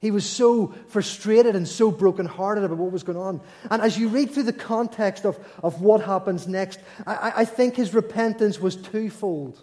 He 0.00 0.10
was 0.10 0.24
so 0.24 0.68
frustrated 0.88 1.54
and 1.54 1.68
so 1.68 1.90
brokenhearted 1.90 2.64
about 2.64 2.78
what 2.78 2.90
was 2.90 3.02
going 3.02 3.18
on. 3.18 3.40
And 3.70 3.82
as 3.82 3.98
you 3.98 4.08
read 4.08 4.30
through 4.30 4.44
the 4.44 4.52
context 4.52 5.26
of, 5.26 5.38
of 5.62 5.82
what 5.82 6.02
happens 6.02 6.48
next, 6.48 6.80
I, 7.06 7.32
I 7.36 7.44
think 7.44 7.76
his 7.76 7.92
repentance 7.92 8.58
was 8.58 8.76
twofold. 8.76 9.62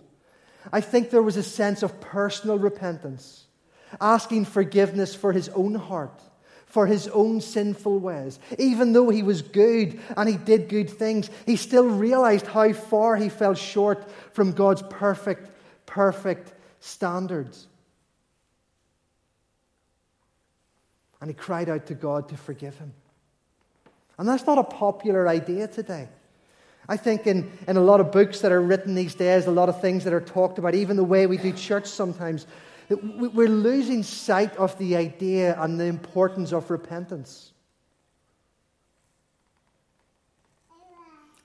I 0.72 0.82
think 0.82 1.10
there 1.10 1.24
was 1.24 1.38
a 1.38 1.44
sense 1.44 1.82
of 1.82 2.00
personal 2.00 2.60
repentance, 2.60 3.46
asking 4.00 4.46
forgiveness 4.46 5.16
for 5.16 5.32
his 5.32 5.50
own 5.50 5.74
heart 5.74 6.22
for 6.68 6.86
his 6.86 7.08
own 7.08 7.40
sinful 7.40 7.98
ways. 7.98 8.40
Even 8.60 8.92
though 8.92 9.10
he 9.10 9.24
was 9.24 9.42
good 9.42 10.00
and 10.16 10.30
he 10.30 10.36
did 10.36 10.68
good 10.68 10.90
things, 10.90 11.30
he 11.46 11.56
still 11.56 11.88
realized 11.88 12.46
how 12.46 12.72
far 12.74 13.16
he 13.16 13.30
fell 13.30 13.54
short 13.54 14.12
from 14.34 14.52
God's 14.52 14.84
perfect, 14.90 15.50
perfect 15.86 16.54
standards. 16.82 17.68
And 21.20 21.30
he 21.30 21.34
cried 21.34 21.70
out 21.70 21.88
to 21.88 21.96
God 21.96 22.30
to 22.30 22.38
forgive 22.38 22.78
him. 22.78 22.94
And 24.18 24.28
that's 24.28 24.46
not 24.46 24.58
a 24.58 24.64
popular 24.64 25.28
idea 25.28 25.68
today. 25.68 26.10
I 26.90 26.98
think 26.98 27.28
in, 27.28 27.52
in 27.68 27.76
a 27.76 27.82
lot 27.82 28.00
of 28.00 28.12
books 28.12 28.42
that 28.42 28.52
are 28.52 28.62
written 28.62 28.96
these 28.96 29.14
days, 29.14 29.46
a 29.46 29.52
lot 29.52 29.68
of 29.68 29.82
things 29.82 30.04
that 30.06 30.14
are 30.14 30.22
talked 30.22 30.58
about, 30.58 30.74
even 30.74 30.96
the 30.96 31.04
way 31.04 31.28
we 31.28 31.38
do 31.38 31.52
church 31.52 31.86
sometimes, 31.86 32.48
we're 32.90 33.50
losing 33.50 34.04
sight 34.04 34.56
of 34.56 34.78
the 34.78 34.96
idea 34.96 35.62
and 35.62 35.80
the 35.80 35.86
importance 35.86 36.54
of 36.54 36.72
repentance. 36.72 37.52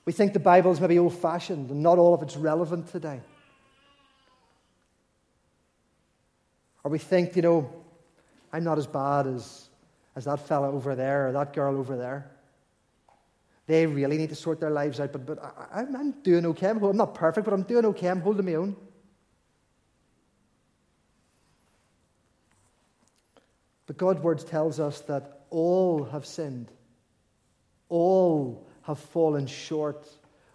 We 0.05 0.13
think 0.13 0.33
the 0.33 0.41
Bible 0.41 0.71
is 0.71 0.81
maybe 0.81 0.99
old 0.99 1.15
fashioned 1.15 1.71
and 1.71 1.83
not 1.83 1.99
all 1.99 2.15
of 2.15 2.23
it's 2.23 2.37
relevant 2.37 2.89
today. 2.89 3.21
Or 6.85 6.91
we 6.91 6.99
think, 6.99 7.37
you 7.37 7.43
know, 7.43 7.82
I'm 8.53 8.65
not 8.65 8.79
as 8.79 8.87
bad 8.87 9.27
as, 9.27 9.69
as 10.15 10.25
that 10.27 10.47
fella 10.47 10.71
over 10.71 10.95
there 10.95 11.29
or 11.29 11.33
that 11.33 11.53
girl 11.53 11.77
over 11.77 11.97
there. 11.97 12.31
They 13.67 13.87
really 13.87 14.19
need 14.19 14.29
to 14.31 14.35
sort 14.35 14.61
their 14.61 14.71
lives 14.71 15.01
out, 15.01 15.13
but, 15.13 15.25
but 15.25 15.39
I, 15.73 15.83
am 15.83 16.15
doing 16.23 16.45
okay. 16.47 16.69
I'm, 16.69 16.83
I'm 16.83 16.97
not 16.97 17.15
perfect, 17.15 17.45
but 17.45 17.55
I'm 17.55 17.63
doing 17.63 17.87
okay. 17.87 18.09
I'm 18.09 18.21
holding 18.21 18.45
my 18.45 18.55
own. 18.55 18.77
But 23.87 23.97
God's 23.97 24.21
word 24.21 24.47
tells 24.47 24.81
us 24.81 25.01
that 25.03 25.43
all 25.51 26.05
have 26.05 26.27
sinned. 26.27 26.71
All 27.89 28.67
have 28.83 28.99
fallen 28.99 29.47
short 29.47 30.09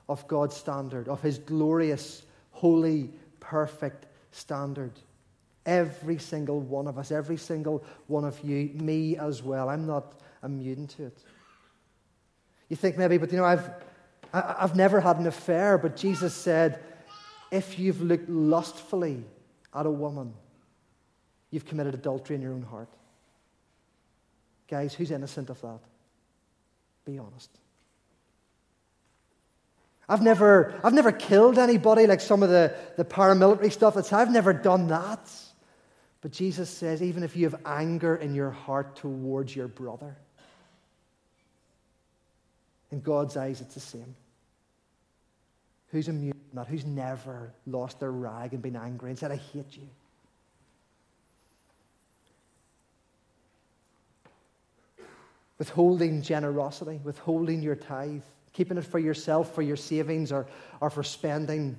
of 0.09 0.27
God's 0.27 0.55
standard, 0.55 1.07
of 1.07 1.21
His 1.21 1.37
glorious, 1.37 2.23
holy, 2.51 3.11
perfect 3.39 4.05
standard. 4.31 4.91
Every 5.67 6.17
single 6.17 6.61
one 6.61 6.87
of 6.87 6.97
us, 6.97 7.11
every 7.11 7.37
single 7.37 7.83
one 8.07 8.23
of 8.23 8.39
you, 8.43 8.71
me 8.73 9.17
as 9.17 9.43
well. 9.43 9.69
I'm 9.69 9.85
not 9.85 10.21
immune 10.41 10.87
to 10.87 11.07
it. 11.07 11.17
You 12.69 12.77
think 12.77 12.97
maybe, 12.97 13.17
but 13.17 13.31
you 13.31 13.37
know, 13.37 13.45
I've, 13.45 13.69
I've 14.33 14.75
never 14.75 15.01
had 15.01 15.17
an 15.17 15.27
affair, 15.27 15.77
but 15.77 15.97
Jesus 15.97 16.33
said, 16.33 16.83
if 17.51 17.77
you've 17.77 18.01
looked 18.01 18.29
lustfully 18.29 19.25
at 19.73 19.85
a 19.85 19.91
woman, 19.91 20.33
you've 21.51 21.65
committed 21.65 21.93
adultery 21.93 22.37
in 22.37 22.41
your 22.41 22.53
own 22.53 22.63
heart. 22.63 22.89
Guys, 24.69 24.93
who's 24.93 25.11
innocent 25.11 25.49
of 25.49 25.61
that? 25.61 25.79
Be 27.05 27.19
honest. 27.19 27.49
I've 30.09 30.21
never, 30.21 30.79
I've 30.83 30.93
never 30.93 31.11
killed 31.11 31.57
anybody 31.57 32.07
like 32.07 32.21
some 32.21 32.41
of 32.41 32.49
the, 32.49 32.73
the 32.95 33.03
paramilitary 33.03 33.71
stuff 33.71 33.95
that's 33.95 34.13
I've 34.13 34.31
never 34.31 34.53
done 34.53 34.87
that. 34.87 35.29
But 36.27 36.33
Jesus 36.33 36.69
says, 36.69 37.01
even 37.01 37.23
if 37.23 37.37
you 37.37 37.45
have 37.45 37.61
anger 37.65 38.17
in 38.17 38.35
your 38.35 38.51
heart 38.51 38.97
towards 38.97 39.55
your 39.55 39.69
brother, 39.69 40.17
in 42.91 42.99
God's 42.99 43.37
eyes, 43.37 43.61
it's 43.61 43.75
the 43.75 43.79
same. 43.79 44.13
Who's 45.91 46.09
immune 46.09 46.33
from 46.33 46.57
that? 46.57 46.67
Who's 46.67 46.83
never 46.83 47.53
lost 47.65 48.01
their 48.01 48.11
rag 48.11 48.51
and 48.51 48.61
been 48.61 48.75
angry 48.75 49.09
and 49.09 49.17
said, 49.17 49.31
I 49.31 49.37
hate 49.37 49.77
you? 49.77 49.87
Withholding 55.57 56.21
generosity, 56.21 56.99
withholding 57.05 57.61
your 57.61 57.77
tithe 57.77 58.23
keeping 58.57 58.77
it 58.79 58.85
for 58.85 58.97
yourself, 58.97 59.53
for 59.53 59.61
your 59.61 59.75
savings, 59.75 60.31
or, 60.31 60.47
or 60.81 60.89
for 60.89 61.03
spending. 61.03 61.77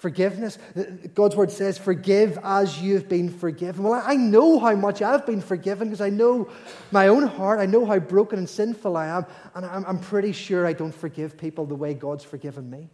Forgiveness. 0.00 0.56
God's 1.14 1.36
word 1.36 1.50
says, 1.50 1.76
forgive 1.76 2.38
as 2.42 2.80
you've 2.80 3.06
been 3.06 3.28
forgiven. 3.28 3.84
Well, 3.84 4.02
I 4.02 4.16
know 4.16 4.58
how 4.58 4.74
much 4.74 5.02
I've 5.02 5.26
been 5.26 5.42
forgiven 5.42 5.88
because 5.88 6.00
I 6.00 6.08
know 6.08 6.48
my 6.90 7.08
own 7.08 7.24
heart. 7.24 7.60
I 7.60 7.66
know 7.66 7.84
how 7.84 7.98
broken 7.98 8.38
and 8.38 8.48
sinful 8.48 8.96
I 8.96 9.08
am. 9.08 9.26
And 9.54 9.66
I'm, 9.66 9.98
pretty 9.98 10.32
sure 10.32 10.66
I 10.66 10.72
don't 10.72 10.94
forgive 10.94 11.36
people 11.36 11.66
the 11.66 11.74
way 11.74 11.92
God's 11.92 12.24
forgiven 12.24 12.70
me. 12.70 12.88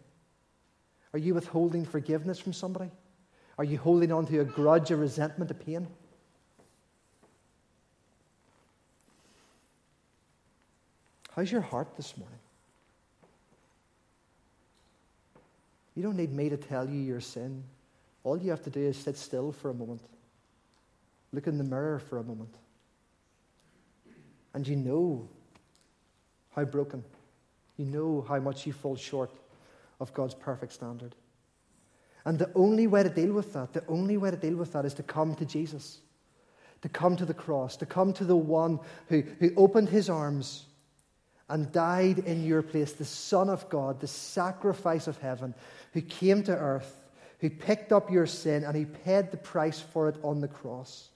Are 1.13 1.19
you 1.19 1.33
withholding 1.33 1.85
forgiveness 1.85 2.39
from 2.39 2.51
somebody? 2.51 2.91
Are 3.57 3.63
you 3.63 3.77
holding 3.77 4.11
on 4.11 4.25
to 4.25 4.39
a 4.41 4.43
grudge, 4.43 4.91
a 4.91 4.97
resentment, 4.97 5.49
a 5.49 5.53
pain? 5.53 5.87
How's 11.33 11.49
your 11.49 11.61
heart 11.61 11.87
this 11.95 12.17
morning? 12.17 12.37
You 15.97 16.03
don't 16.03 16.15
need 16.15 16.31
me 16.31 16.47
to 16.49 16.57
tell 16.57 16.87
you 16.87 16.99
your 16.99 17.19
sin. 17.19 17.63
All 18.23 18.37
you 18.37 18.51
have 18.51 18.61
to 18.65 18.69
do 18.69 18.81
is 18.81 18.97
sit 18.97 19.17
still 19.17 19.51
for 19.51 19.71
a 19.71 19.73
moment, 19.73 20.03
look 21.33 21.47
in 21.47 21.57
the 21.57 21.63
mirror 21.63 21.97
for 21.97 22.19
a 22.19 22.23
moment, 22.23 22.53
and 24.53 24.67
you 24.67 24.75
know 24.75 25.27
how 26.55 26.65
broken, 26.65 27.03
you 27.77 27.85
know 27.85 28.23
how 28.27 28.37
much 28.37 28.67
you 28.67 28.73
fall 28.73 28.95
short 28.95 29.31
of 29.99 30.13
God's 30.13 30.35
perfect 30.35 30.73
standard. 30.73 31.15
And 32.25 32.37
the 32.37 32.51
only 32.53 32.85
way 32.85 33.01
to 33.01 33.09
deal 33.09 33.33
with 33.33 33.53
that, 33.53 33.73
the 33.73 33.83
only 33.87 34.17
way 34.17 34.29
to 34.29 34.37
deal 34.37 34.55
with 34.55 34.73
that 34.73 34.85
is 34.85 34.93
to 34.95 35.03
come 35.03 35.33
to 35.33 35.45
Jesus, 35.45 36.01
to 36.83 36.89
come 36.89 37.15
to 37.15 37.25
the 37.25 37.33
cross, 37.33 37.75
to 37.77 37.87
come 37.87 38.13
to 38.13 38.23
the 38.23 38.35
one 38.35 38.79
who, 39.07 39.23
who 39.39 39.51
opened 39.57 39.89
his 39.89 40.11
arms 40.11 40.67
and 41.49 41.71
died 41.71 42.19
in 42.19 42.45
your 42.45 42.61
place, 42.61 42.93
the 42.93 43.05
Son 43.05 43.49
of 43.49 43.69
God, 43.69 43.99
the 43.99 44.07
sacrifice 44.07 45.07
of 45.07 45.17
heaven, 45.19 45.55
who 45.93 46.01
came 46.01 46.43
to 46.43 46.55
earth, 46.55 46.93
who 47.39 47.49
picked 47.49 47.91
up 47.91 48.11
your 48.11 48.25
sin, 48.25 48.63
and 48.63 48.75
he 48.75 48.85
paid 48.85 49.31
the 49.31 49.37
price 49.37 49.79
for 49.79 50.09
it 50.09 50.17
on 50.23 50.41
the 50.41 50.47
cross. 50.47 51.09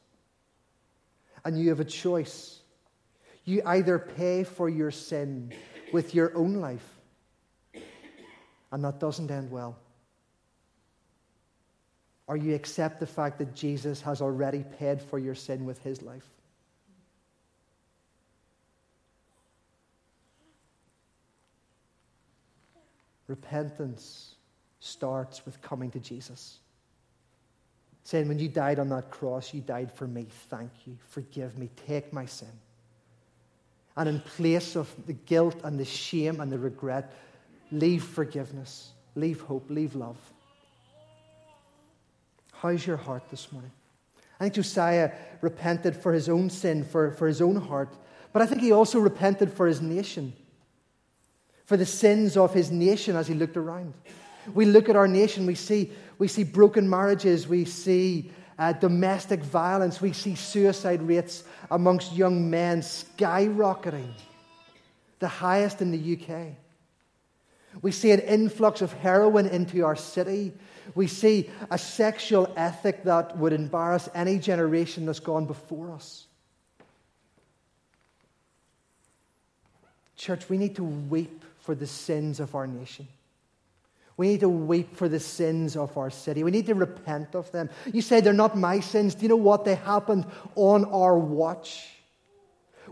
And 1.43 1.59
you 1.59 1.69
have 1.69 1.79
a 1.79 1.85
choice. 1.85 2.59
You 3.43 3.61
either 3.65 3.99
pay 3.99 4.43
for 4.43 4.69
your 4.69 4.91
sin 4.91 5.53
with 5.91 6.15
your 6.15 6.35
own 6.37 6.55
life, 6.55 6.87
and 8.71 8.83
that 8.85 8.99
doesn't 8.99 9.31
end 9.31 9.51
well. 9.51 9.77
Or 12.27 12.37
you 12.37 12.55
accept 12.55 13.01
the 13.01 13.07
fact 13.07 13.39
that 13.39 13.53
Jesus 13.53 14.01
has 14.03 14.21
already 14.21 14.63
paid 14.79 15.01
for 15.01 15.19
your 15.19 15.35
sin 15.35 15.65
with 15.65 15.83
his 15.83 16.01
life. 16.01 16.29
Repentance 23.31 24.35
starts 24.81 25.45
with 25.45 25.61
coming 25.61 25.89
to 25.91 25.99
Jesus. 25.99 26.59
Saying, 28.03 28.27
When 28.27 28.39
you 28.39 28.49
died 28.49 28.77
on 28.77 28.89
that 28.89 29.09
cross, 29.09 29.53
you 29.53 29.61
died 29.61 29.89
for 29.89 30.05
me. 30.05 30.27
Thank 30.49 30.69
you. 30.85 30.97
Forgive 31.07 31.57
me. 31.57 31.69
Take 31.87 32.11
my 32.11 32.25
sin. 32.25 32.51
And 33.95 34.09
in 34.09 34.19
place 34.19 34.75
of 34.75 34.93
the 35.05 35.13
guilt 35.13 35.61
and 35.63 35.79
the 35.79 35.85
shame 35.85 36.41
and 36.41 36.51
the 36.51 36.59
regret, 36.59 37.13
leave 37.71 38.03
forgiveness, 38.03 38.91
leave 39.15 39.39
hope, 39.39 39.69
leave 39.69 39.95
love. 39.95 40.17
How's 42.51 42.85
your 42.85 42.97
heart 42.97 43.29
this 43.29 43.49
morning? 43.53 43.71
I 44.41 44.43
think 44.43 44.55
Josiah 44.55 45.13
repented 45.39 45.95
for 45.95 46.11
his 46.11 46.27
own 46.27 46.49
sin, 46.49 46.83
for, 46.83 47.11
for 47.11 47.27
his 47.27 47.41
own 47.41 47.55
heart, 47.55 47.95
but 48.33 48.41
I 48.41 48.45
think 48.45 48.61
he 48.61 48.73
also 48.73 48.99
repented 48.99 49.53
for 49.53 49.67
his 49.67 49.81
nation 49.81 50.33
for 51.71 51.77
the 51.77 51.85
sins 51.85 52.35
of 52.35 52.53
his 52.53 52.69
nation 52.69 53.15
as 53.15 53.29
he 53.29 53.33
looked 53.33 53.55
around. 53.55 53.93
We 54.53 54.65
look 54.65 54.89
at 54.89 54.97
our 54.97 55.07
nation, 55.07 55.45
we 55.45 55.55
see, 55.55 55.89
we 56.17 56.27
see 56.27 56.43
broken 56.43 56.89
marriages, 56.89 57.47
we 57.47 57.63
see 57.63 58.29
uh, 58.59 58.73
domestic 58.73 59.39
violence, 59.41 60.01
we 60.01 60.11
see 60.11 60.35
suicide 60.35 61.01
rates 61.01 61.45
amongst 61.71 62.11
young 62.11 62.49
men 62.49 62.81
skyrocketing, 62.81 64.11
the 65.19 65.29
highest 65.29 65.81
in 65.81 65.91
the 65.91 66.17
UK. 66.17 66.57
We 67.81 67.93
see 67.93 68.11
an 68.11 68.19
influx 68.19 68.81
of 68.81 68.91
heroin 68.91 69.47
into 69.47 69.85
our 69.85 69.95
city. 69.95 70.51
We 70.93 71.07
see 71.07 71.49
a 71.69 71.77
sexual 71.77 72.51
ethic 72.57 73.05
that 73.05 73.37
would 73.37 73.53
embarrass 73.53 74.09
any 74.13 74.39
generation 74.39 75.05
that's 75.05 75.21
gone 75.21 75.45
before 75.45 75.93
us. 75.93 76.25
Church, 80.17 80.49
we 80.49 80.57
need 80.57 80.75
to 80.75 80.83
weep 80.83 81.40
for 81.61 81.75
the 81.75 81.87
sins 81.87 82.39
of 82.39 82.53
our 82.55 82.67
nation. 82.67 83.07
We 84.17 84.27
need 84.27 84.41
to 84.41 84.49
weep 84.49 84.95
for 84.95 85.07
the 85.07 85.19
sins 85.19 85.75
of 85.75 85.97
our 85.97 86.09
city. 86.09 86.43
We 86.43 86.51
need 86.51 86.65
to 86.67 86.75
repent 86.75 87.35
of 87.35 87.51
them. 87.51 87.69
You 87.91 88.01
say 88.01 88.19
they're 88.21 88.33
not 88.33 88.57
my 88.57 88.79
sins. 88.79 89.15
Do 89.15 89.23
you 89.23 89.29
know 89.29 89.35
what? 89.35 89.65
They 89.65 89.75
happened 89.75 90.25
on 90.55 90.85
our 90.85 91.17
watch. 91.17 91.87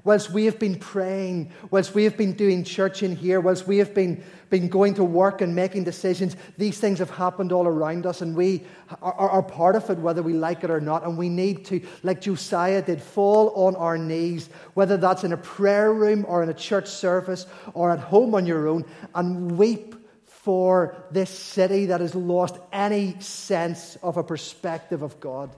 Whilst 0.03 0.31
we 0.31 0.45
have 0.45 0.59
been 0.59 0.77
praying, 0.77 1.51
whilst 1.71 1.93
we 1.93 2.05
have 2.05 2.15
been 2.15 2.33
doing 2.33 2.63
church 2.63 3.03
in 3.03 3.15
here, 3.15 3.41
whilst 3.41 3.67
we 3.67 3.77
have 3.79 3.93
been, 3.93 4.23
been 4.49 4.69
going 4.69 4.93
to 4.95 5.03
work 5.03 5.41
and 5.41 5.53
making 5.53 5.83
decisions, 5.83 6.35
these 6.57 6.79
things 6.79 6.99
have 6.99 7.09
happened 7.09 7.51
all 7.51 7.67
around 7.67 8.05
us, 8.05 8.21
and 8.21 8.35
we 8.35 8.63
are, 9.01 9.13
are 9.13 9.43
part 9.43 9.75
of 9.75 9.89
it, 9.89 9.97
whether 9.97 10.23
we 10.23 10.33
like 10.33 10.63
it 10.63 10.69
or 10.69 10.79
not. 10.79 11.05
And 11.05 11.17
we 11.17 11.29
need 11.29 11.65
to, 11.65 11.85
like 12.03 12.21
Josiah 12.21 12.81
did, 12.81 13.01
fall 13.01 13.49
on 13.55 13.75
our 13.75 13.97
knees, 13.97 14.49
whether 14.73 14.95
that's 14.95 15.23
in 15.23 15.33
a 15.33 15.37
prayer 15.37 15.93
room 15.93 16.25
or 16.27 16.43
in 16.43 16.49
a 16.49 16.53
church 16.53 16.87
service 16.87 17.45
or 17.73 17.91
at 17.91 17.99
home 17.99 18.35
on 18.35 18.45
your 18.45 18.67
own, 18.67 18.85
and 19.15 19.57
weep 19.57 19.95
for 20.25 20.95
this 21.11 21.29
city 21.29 21.87
that 21.87 21.99
has 21.99 22.15
lost 22.15 22.57
any 22.71 23.19
sense 23.19 23.97
of 24.01 24.17
a 24.17 24.23
perspective 24.23 25.01
of 25.01 25.19
God, 25.19 25.53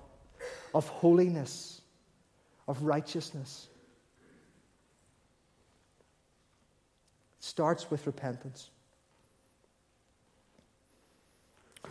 of 0.73 0.88
holiness 0.88 1.82
of 2.67 2.84
righteousness. 2.84 3.67
Starts 7.51 7.91
with 7.91 8.07
repentance. 8.07 8.69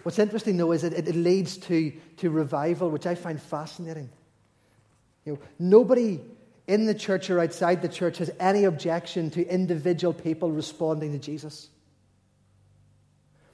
What's 0.02 0.18
interesting, 0.18 0.56
though, 0.56 0.72
is 0.72 0.82
that 0.82 0.94
it, 0.94 1.06
it 1.06 1.14
leads 1.14 1.58
to, 1.68 1.92
to 2.16 2.30
revival, 2.30 2.88
which 2.88 3.06
I 3.06 3.14
find 3.14 3.40
fascinating. 3.40 4.08
You 5.26 5.34
know, 5.34 5.38
nobody 5.58 6.18
in 6.66 6.86
the 6.86 6.94
church 6.94 7.28
or 7.28 7.40
outside 7.40 7.82
the 7.82 7.88
church 7.88 8.16
has 8.18 8.30
any 8.40 8.64
objection 8.64 9.28
to 9.32 9.46
individual 9.46 10.14
people 10.14 10.50
responding 10.50 11.12
to 11.12 11.18
Jesus. 11.18 11.68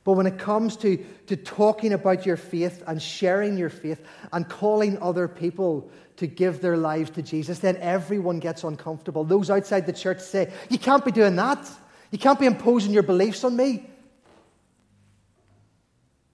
But 0.05 0.13
when 0.13 0.29
it 0.29 0.39
comes 0.39 0.77
to, 0.77 1.05
to 1.27 1.37
talking 1.37 1.93
about 1.93 2.25
your 2.25 2.37
faith 2.37 2.85
and 2.87 3.03
sharing 3.03 3.59
your 3.59 3.71
faith 3.71 4.01
and 4.33 4.49
calling 4.49 5.03
other 5.03 5.27
people 5.27 5.91
to 6.19 6.29
give 6.29 6.61
their 6.61 6.77
lives 6.77 7.11
to 7.11 7.23
Jesus, 7.23 7.59
then 7.59 7.77
everyone 7.79 8.39
gets 8.39 8.63
uncomfortable. 8.63 9.25
Those 9.25 9.51
outside 9.51 9.87
the 9.87 9.93
church 9.93 10.21
say, 10.21 10.53
You 10.71 10.79
can't 10.79 11.05
be 11.05 11.11
doing 11.11 11.35
that. 11.35 11.69
You 12.11 12.19
can't 12.19 12.39
be 12.39 12.47
imposing 12.47 12.93
your 12.93 13.03
beliefs 13.03 13.45
on 13.45 13.57
me. 13.57 13.89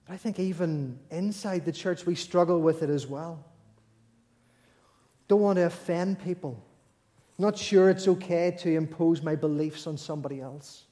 But 0.05 0.13
I 0.13 0.17
think 0.17 0.39
even 0.39 0.99
inside 1.09 1.65
the 1.65 1.71
church, 1.71 2.05
we 2.05 2.15
struggle 2.15 2.61
with 2.61 2.83
it 2.83 2.89
as 2.89 3.07
well. 3.07 3.43
Don't 5.27 5.41
want 5.41 5.57
to 5.57 5.65
offend 5.65 6.23
people. 6.23 6.61
Not 7.37 7.57
sure 7.57 7.89
it's 7.89 8.07
okay 8.07 8.55
to 8.59 8.75
impose 8.75 9.21
my 9.21 9.35
beliefs 9.35 9.87
on 9.87 9.97
somebody 9.97 10.39
else. 10.39 10.83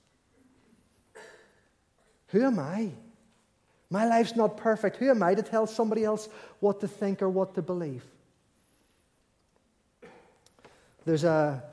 Who 2.28 2.44
am 2.44 2.60
I? 2.60 2.91
My 3.89 4.06
life's 4.06 4.36
not 4.36 4.56
perfect. 4.56 4.98
Who 4.98 5.10
am 5.10 5.22
I 5.22 5.36
to 5.36 5.44
tell 5.44 5.67
somebody 5.67 6.06
else 6.06 6.30
what 6.62 6.80
to 6.80 6.88
think 6.88 7.22
or 7.22 7.30
what 7.30 7.54
to 7.56 7.62
believe? 7.62 8.04
There's 11.06 11.24
a. 11.24 11.63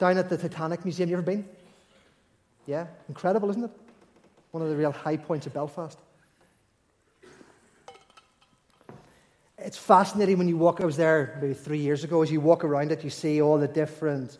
Down 0.00 0.16
at 0.16 0.30
the 0.30 0.38
Titanic 0.38 0.82
Museum, 0.84 1.10
you 1.10 1.16
ever 1.16 1.22
been? 1.22 1.46
Yeah? 2.66 2.86
Incredible, 3.08 3.50
isn't 3.50 3.64
it? 3.64 3.70
One 4.50 4.62
of 4.62 4.70
the 4.70 4.74
real 4.74 4.92
high 4.92 5.18
points 5.18 5.46
of 5.46 5.52
Belfast. 5.52 5.98
It's 9.58 9.76
fascinating 9.76 10.38
when 10.38 10.48
you 10.48 10.56
walk. 10.56 10.80
I 10.80 10.86
was 10.86 10.96
there 10.96 11.38
maybe 11.42 11.52
three 11.52 11.80
years 11.80 12.02
ago. 12.02 12.22
As 12.22 12.32
you 12.32 12.40
walk 12.40 12.64
around 12.64 12.92
it, 12.92 13.04
you 13.04 13.10
see 13.10 13.42
all 13.42 13.58
the 13.58 13.68
different 13.68 14.38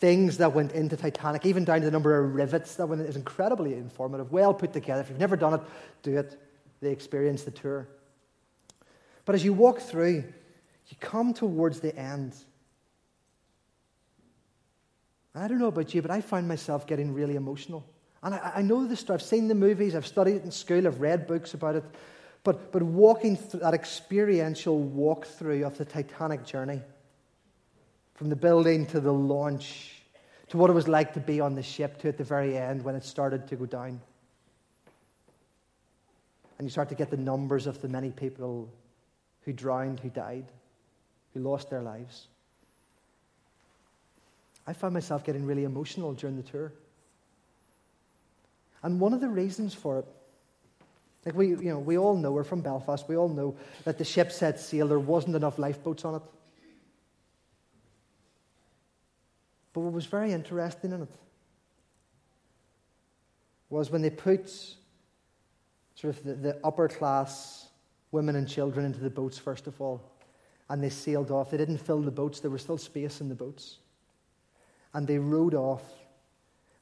things 0.00 0.38
that 0.38 0.52
went 0.52 0.72
into 0.72 0.96
Titanic, 0.96 1.46
even 1.46 1.64
down 1.64 1.78
to 1.78 1.84
the 1.84 1.92
number 1.92 2.18
of 2.18 2.34
rivets 2.34 2.74
that 2.74 2.86
went 2.86 3.00
in. 3.00 3.06
It's 3.06 3.16
incredibly 3.16 3.74
informative, 3.74 4.32
well 4.32 4.52
put 4.52 4.72
together. 4.72 5.02
If 5.02 5.08
you've 5.08 5.20
never 5.20 5.36
done 5.36 5.54
it, 5.54 5.60
do 6.02 6.18
it. 6.18 6.36
They 6.80 6.90
experience 6.90 7.44
the 7.44 7.52
tour. 7.52 7.86
But 9.24 9.36
as 9.36 9.44
you 9.44 9.52
walk 9.52 9.78
through, 9.78 10.24
you 10.88 10.96
come 10.98 11.32
towards 11.32 11.78
the 11.78 11.96
end. 11.96 12.34
I 15.34 15.48
don't 15.48 15.58
know 15.58 15.68
about 15.68 15.94
you, 15.94 16.02
but 16.02 16.10
I 16.10 16.20
find 16.20 16.46
myself 16.46 16.86
getting 16.86 17.14
really 17.14 17.36
emotional. 17.36 17.84
And 18.22 18.34
I, 18.34 18.52
I 18.56 18.62
know 18.62 18.86
this 18.86 19.00
story. 19.00 19.16
I've 19.16 19.22
seen 19.22 19.48
the 19.48 19.54
movies, 19.54 19.94
I've 19.94 20.06
studied 20.06 20.36
it 20.36 20.44
in 20.44 20.50
school, 20.50 20.86
I've 20.86 21.00
read 21.00 21.26
books 21.26 21.54
about 21.54 21.76
it. 21.76 21.84
But, 22.44 22.72
but 22.72 22.82
walking 22.82 23.36
through 23.36 23.60
that 23.60 23.72
experiential 23.72 24.78
walkthrough 24.78 25.64
of 25.64 25.78
the 25.78 25.84
Titanic 25.84 26.44
journey, 26.44 26.82
from 28.14 28.28
the 28.28 28.36
building 28.36 28.86
to 28.86 29.00
the 29.00 29.12
launch, 29.12 30.02
to 30.48 30.56
what 30.56 30.68
it 30.68 30.74
was 30.74 30.88
like 30.88 31.14
to 31.14 31.20
be 31.20 31.40
on 31.40 31.54
the 31.54 31.62
ship, 31.62 31.98
to 32.00 32.08
at 32.08 32.18
the 32.18 32.24
very 32.24 32.58
end 32.58 32.84
when 32.84 32.94
it 32.94 33.04
started 33.04 33.48
to 33.48 33.56
go 33.56 33.66
down. 33.66 34.00
And 36.58 36.66
you 36.66 36.70
start 36.70 36.88
to 36.90 36.94
get 36.94 37.10
the 37.10 37.16
numbers 37.16 37.66
of 37.66 37.80
the 37.80 37.88
many 37.88 38.10
people 38.10 38.68
who 39.42 39.52
drowned, 39.52 40.00
who 40.00 40.10
died, 40.10 40.44
who 41.32 41.40
lost 41.40 41.70
their 41.70 41.82
lives. 41.82 42.28
I 44.66 44.72
found 44.72 44.94
myself 44.94 45.24
getting 45.24 45.44
really 45.44 45.64
emotional 45.64 46.12
during 46.12 46.36
the 46.36 46.42
tour. 46.42 46.72
And 48.82 49.00
one 49.00 49.12
of 49.12 49.20
the 49.20 49.28
reasons 49.28 49.74
for 49.74 50.00
it, 50.00 50.06
like 51.24 51.34
we, 51.34 51.48
you 51.48 51.70
know, 51.70 51.78
we 51.78 51.98
all 51.98 52.16
know, 52.16 52.32
we're 52.32 52.44
from 52.44 52.62
Belfast, 52.62 53.08
we 53.08 53.16
all 53.16 53.28
know 53.28 53.56
that 53.84 53.98
the 53.98 54.04
ship 54.04 54.32
set 54.32 54.58
sail, 54.58 54.88
there 54.88 54.98
wasn't 54.98 55.36
enough 55.36 55.58
lifeboats 55.58 56.04
on 56.04 56.16
it. 56.16 56.22
But 59.72 59.80
what 59.80 59.92
was 59.92 60.06
very 60.06 60.32
interesting 60.32 60.92
in 60.92 61.02
it 61.02 61.08
was 63.70 63.90
when 63.90 64.02
they 64.02 64.10
put 64.10 64.50
sort 65.94 66.16
of 66.16 66.24
the, 66.24 66.34
the 66.34 66.58
upper 66.62 66.88
class 66.88 67.68
women 68.10 68.36
and 68.36 68.46
children 68.48 68.84
into 68.84 69.00
the 69.00 69.10
boats, 69.10 69.38
first 69.38 69.66
of 69.66 69.80
all, 69.80 70.02
and 70.68 70.82
they 70.82 70.90
sailed 70.90 71.30
off. 71.30 71.50
They 71.50 71.56
didn't 71.56 71.78
fill 71.78 72.02
the 72.02 72.10
boats, 72.10 72.40
there 72.40 72.50
was 72.50 72.62
still 72.62 72.78
space 72.78 73.20
in 73.20 73.28
the 73.28 73.34
boats. 73.34 73.78
And 74.94 75.06
they 75.06 75.18
rowed 75.18 75.54
off, 75.54 75.82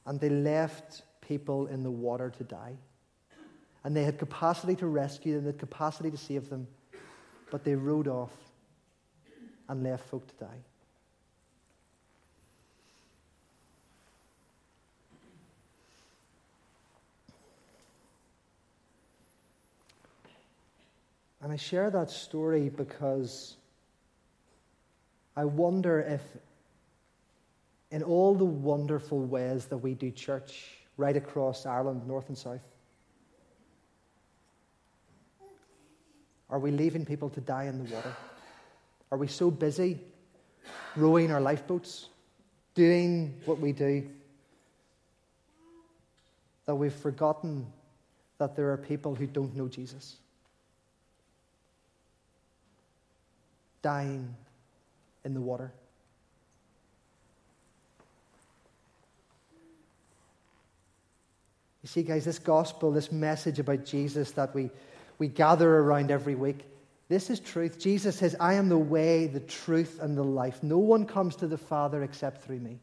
and 0.05 0.19
they 0.19 0.29
left 0.29 1.03
people 1.21 1.67
in 1.67 1.83
the 1.83 1.91
water 1.91 2.29
to 2.37 2.43
die. 2.43 2.75
And 3.83 3.95
they 3.95 4.03
had 4.03 4.19
capacity 4.19 4.75
to 4.77 4.87
rescue 4.87 5.35
them, 5.35 5.43
they 5.43 5.51
had 5.51 5.59
capacity 5.59 6.11
to 6.11 6.17
save 6.17 6.49
them, 6.49 6.67
but 7.49 7.63
they 7.63 7.75
rowed 7.75 8.07
off 8.07 8.31
and 9.69 9.83
left 9.83 10.07
folk 10.09 10.27
to 10.27 10.45
die. 10.45 10.59
And 21.41 21.51
I 21.51 21.55
share 21.55 21.89
that 21.89 22.11
story 22.11 22.69
because 22.69 23.55
I 25.35 25.45
wonder 25.45 25.99
if, 26.01 26.21
in 27.91 28.03
all 28.03 28.33
the 28.33 28.45
wonderful 28.45 29.19
ways 29.19 29.65
that 29.65 29.77
we 29.77 29.93
do 29.93 30.11
church 30.11 30.69
right 30.97 31.15
across 31.15 31.65
Ireland, 31.65 32.07
north 32.07 32.29
and 32.29 32.37
south, 32.37 32.61
are 36.49 36.59
we 36.59 36.71
leaving 36.71 37.05
people 37.05 37.29
to 37.29 37.41
die 37.41 37.65
in 37.65 37.83
the 37.83 37.93
water? 37.93 38.15
Are 39.11 39.17
we 39.17 39.27
so 39.27 39.51
busy 39.51 39.99
rowing 40.95 41.31
our 41.31 41.41
lifeboats, 41.41 42.07
doing 42.75 43.39
what 43.45 43.59
we 43.59 43.71
do, 43.71 44.09
that 46.65 46.75
we've 46.75 46.93
forgotten 46.93 47.65
that 48.37 48.55
there 48.55 48.71
are 48.71 48.77
people 48.77 49.15
who 49.15 49.27
don't 49.27 49.55
know 49.55 49.67
Jesus? 49.67 50.17
dying 53.81 54.35
in 55.25 55.33
the 55.33 55.41
water. 55.41 55.71
You 61.83 61.87
see, 61.87 62.03
guys, 62.03 62.25
this 62.25 62.39
gospel, 62.39 62.91
this 62.91 63.11
message 63.11 63.59
about 63.59 63.85
Jesus 63.85 64.31
that 64.31 64.53
we, 64.53 64.69
we 65.17 65.27
gather 65.27 65.79
around 65.79 66.11
every 66.11 66.35
week, 66.35 66.65
this 67.09 67.29
is 67.29 67.39
truth. 67.39 67.79
Jesus 67.79 68.15
says, 68.15 68.35
I 68.39 68.53
am 68.53 68.69
the 68.69 68.77
way, 68.77 69.27
the 69.27 69.41
truth, 69.41 69.99
and 70.01 70.17
the 70.17 70.23
life. 70.23 70.63
No 70.63 70.77
one 70.77 71.05
comes 71.05 71.35
to 71.37 71.47
the 71.47 71.57
Father 71.57 72.03
except 72.03 72.43
through 72.43 72.59
me. 72.59 72.79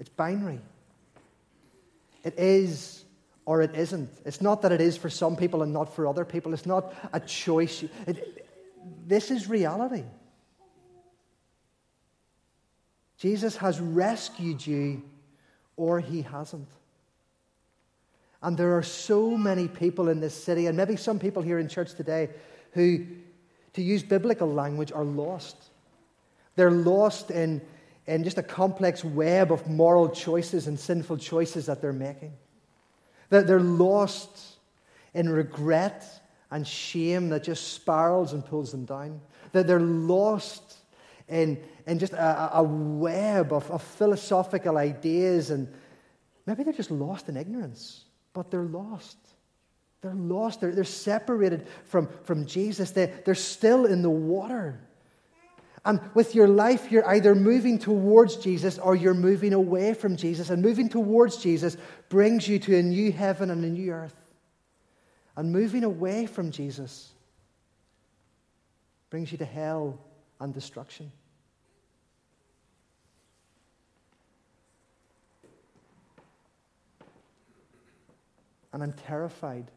It's 0.00 0.08
binary. 0.08 0.60
It 2.22 2.38
is 2.38 3.04
or 3.46 3.60
it 3.60 3.74
isn't. 3.74 4.10
It's 4.24 4.40
not 4.40 4.62
that 4.62 4.72
it 4.72 4.80
is 4.80 4.96
for 4.96 5.10
some 5.10 5.36
people 5.36 5.62
and 5.62 5.72
not 5.72 5.94
for 5.94 6.06
other 6.06 6.24
people. 6.24 6.54
It's 6.54 6.66
not 6.66 6.94
a 7.12 7.20
choice. 7.20 7.84
It, 8.06 8.46
this 9.06 9.30
is 9.30 9.48
reality. 9.48 10.04
Jesus 13.24 13.56
has 13.56 13.80
rescued 13.80 14.66
you, 14.66 15.02
or 15.78 15.98
he 15.98 16.20
hasn't. 16.20 16.68
And 18.42 18.54
there 18.54 18.76
are 18.76 18.82
so 18.82 19.30
many 19.30 19.66
people 19.66 20.10
in 20.10 20.20
this 20.20 20.34
city, 20.34 20.66
and 20.66 20.76
maybe 20.76 20.96
some 20.96 21.18
people 21.18 21.40
here 21.40 21.58
in 21.58 21.66
church 21.66 21.94
today, 21.94 22.28
who, 22.72 23.06
to 23.72 23.80
use 23.80 24.02
biblical 24.02 24.52
language, 24.52 24.92
are 24.92 25.06
lost. 25.06 25.56
They're 26.56 26.70
lost 26.70 27.30
in, 27.30 27.62
in 28.06 28.24
just 28.24 28.36
a 28.36 28.42
complex 28.42 29.02
web 29.02 29.50
of 29.50 29.66
moral 29.70 30.10
choices 30.10 30.66
and 30.66 30.78
sinful 30.78 31.16
choices 31.16 31.64
that 31.64 31.80
they're 31.80 31.94
making. 31.94 32.34
That 33.30 33.46
they're 33.46 33.58
lost 33.58 34.58
in 35.14 35.30
regret 35.30 36.04
and 36.50 36.68
shame 36.68 37.30
that 37.30 37.44
just 37.44 37.72
spirals 37.72 38.34
and 38.34 38.44
pulls 38.44 38.70
them 38.70 38.84
down. 38.84 39.22
That 39.52 39.66
they're 39.66 39.80
lost 39.80 40.63
in, 41.28 41.62
in 41.86 41.98
just 41.98 42.12
a, 42.12 42.58
a 42.58 42.62
web 42.62 43.52
of, 43.52 43.70
of 43.70 43.82
philosophical 43.82 44.76
ideas, 44.76 45.50
and 45.50 45.72
maybe 46.46 46.62
they're 46.62 46.72
just 46.72 46.90
lost 46.90 47.28
in 47.28 47.36
ignorance, 47.36 48.04
but 48.32 48.50
they're 48.50 48.62
lost. 48.62 49.16
They're 50.02 50.14
lost. 50.14 50.60
They're, 50.60 50.74
they're 50.74 50.84
separated 50.84 51.66
from, 51.86 52.08
from 52.24 52.44
Jesus. 52.44 52.90
They, 52.90 53.06
they're 53.24 53.34
still 53.34 53.86
in 53.86 54.02
the 54.02 54.10
water. 54.10 54.78
And 55.86 56.00
with 56.14 56.34
your 56.34 56.48
life, 56.48 56.90
you're 56.90 57.08
either 57.08 57.34
moving 57.34 57.78
towards 57.78 58.36
Jesus 58.36 58.78
or 58.78 58.96
you're 58.96 59.14
moving 59.14 59.52
away 59.52 59.94
from 59.94 60.16
Jesus. 60.16 60.50
And 60.50 60.62
moving 60.62 60.88
towards 60.88 61.38
Jesus 61.38 61.76
brings 62.08 62.46
you 62.46 62.58
to 62.60 62.78
a 62.78 62.82
new 62.82 63.12
heaven 63.12 63.50
and 63.50 63.64
a 63.64 63.68
new 63.68 63.92
earth. 63.92 64.14
And 65.36 65.52
moving 65.52 65.84
away 65.84 66.26
from 66.26 66.50
Jesus 66.50 67.10
brings 69.10 69.32
you 69.32 69.38
to 69.38 69.44
hell 69.44 69.98
and 70.44 70.52
destruction. 70.54 71.10
And 78.72 78.82
I'm 78.82 78.92
terrified 78.92 79.70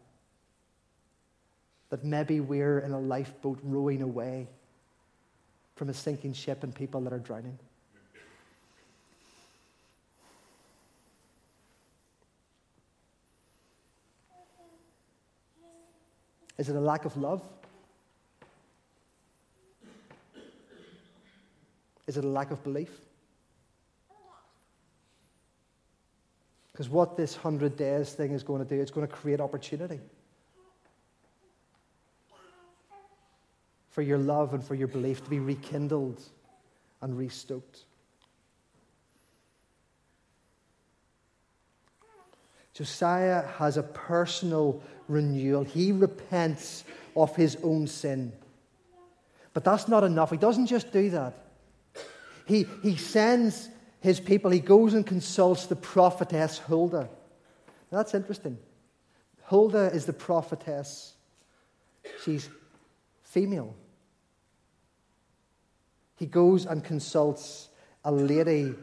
that 1.89 2.03
maybe 2.03 2.41
we're 2.41 2.79
in 2.79 2.91
a 2.91 2.99
lifeboat 2.99 3.59
rowing 3.63 4.01
away 4.01 4.47
from 5.75 5.89
a 5.89 5.93
sinking 5.93 6.33
ship 6.33 6.63
and 6.63 6.75
people 6.75 6.99
that 7.01 7.13
are 7.13 7.19
drowning. 7.19 7.57
Is 16.57 16.69
it 16.69 16.75
a 16.75 16.79
lack 16.79 17.05
of 17.05 17.15
love? 17.15 17.43
Is 22.07 22.17
it 22.17 22.23
a 22.23 22.27
lack 22.27 22.51
of 22.51 22.63
belief? 22.63 22.89
Because 26.71 26.89
what 26.89 27.17
this 27.17 27.35
100 27.35 27.75
days 27.75 28.13
thing 28.13 28.31
is 28.31 28.43
going 28.43 28.63
to 28.63 28.75
do, 28.75 28.79
it's 28.79 28.91
going 28.91 29.05
to 29.07 29.11
create 29.11 29.41
opportunity 29.41 29.99
for 33.89 34.03
your 34.03 34.19
love 34.19 34.53
and 34.53 34.63
for 34.63 34.75
your 34.75 34.87
belief 34.87 35.23
to 35.23 35.29
be 35.29 35.39
rekindled 35.39 36.21
and 37.01 37.17
restoked. 37.17 37.83
Josiah 42.75 43.41
has 43.57 43.77
a 43.77 43.81
personal 43.81 44.83
renewal. 45.07 45.63
He 45.63 45.91
repents 45.91 46.83
of 47.15 47.35
his 47.35 47.57
own 47.63 47.87
sin. 47.87 48.31
But 49.55 49.63
that's 49.63 49.87
not 49.87 50.03
enough. 50.03 50.29
He 50.29 50.37
doesn't 50.37 50.67
just 50.67 50.91
do 50.91 51.09
that. 51.09 51.46
He, 52.47 52.65
he 52.81 52.95
sends 52.95 53.69
his 53.99 54.19
people, 54.19 54.51
he 54.51 54.59
goes 54.59 54.93
and 54.93 55.05
consults 55.05 55.65
the 55.65 55.75
prophetess 55.75 56.59
Huldah. 56.59 57.09
That's 57.91 58.13
interesting. 58.13 58.57
Huldah 59.43 59.91
is 59.93 60.05
the 60.05 60.13
prophetess. 60.13 61.13
She's 62.23 62.49
female. 63.23 63.75
He 66.15 66.25
goes 66.25 66.65
and 66.65 66.83
consults 66.83 67.69
a 68.03 68.11
lady 68.11 68.73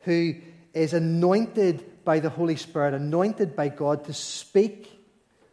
who 0.00 0.34
is 0.74 0.92
anointed 0.92 2.04
by 2.04 2.20
the 2.20 2.30
Holy 2.30 2.56
Spirit, 2.56 2.94
anointed 2.94 3.56
by 3.56 3.68
God 3.68 4.04
to 4.04 4.12
speak 4.12 4.92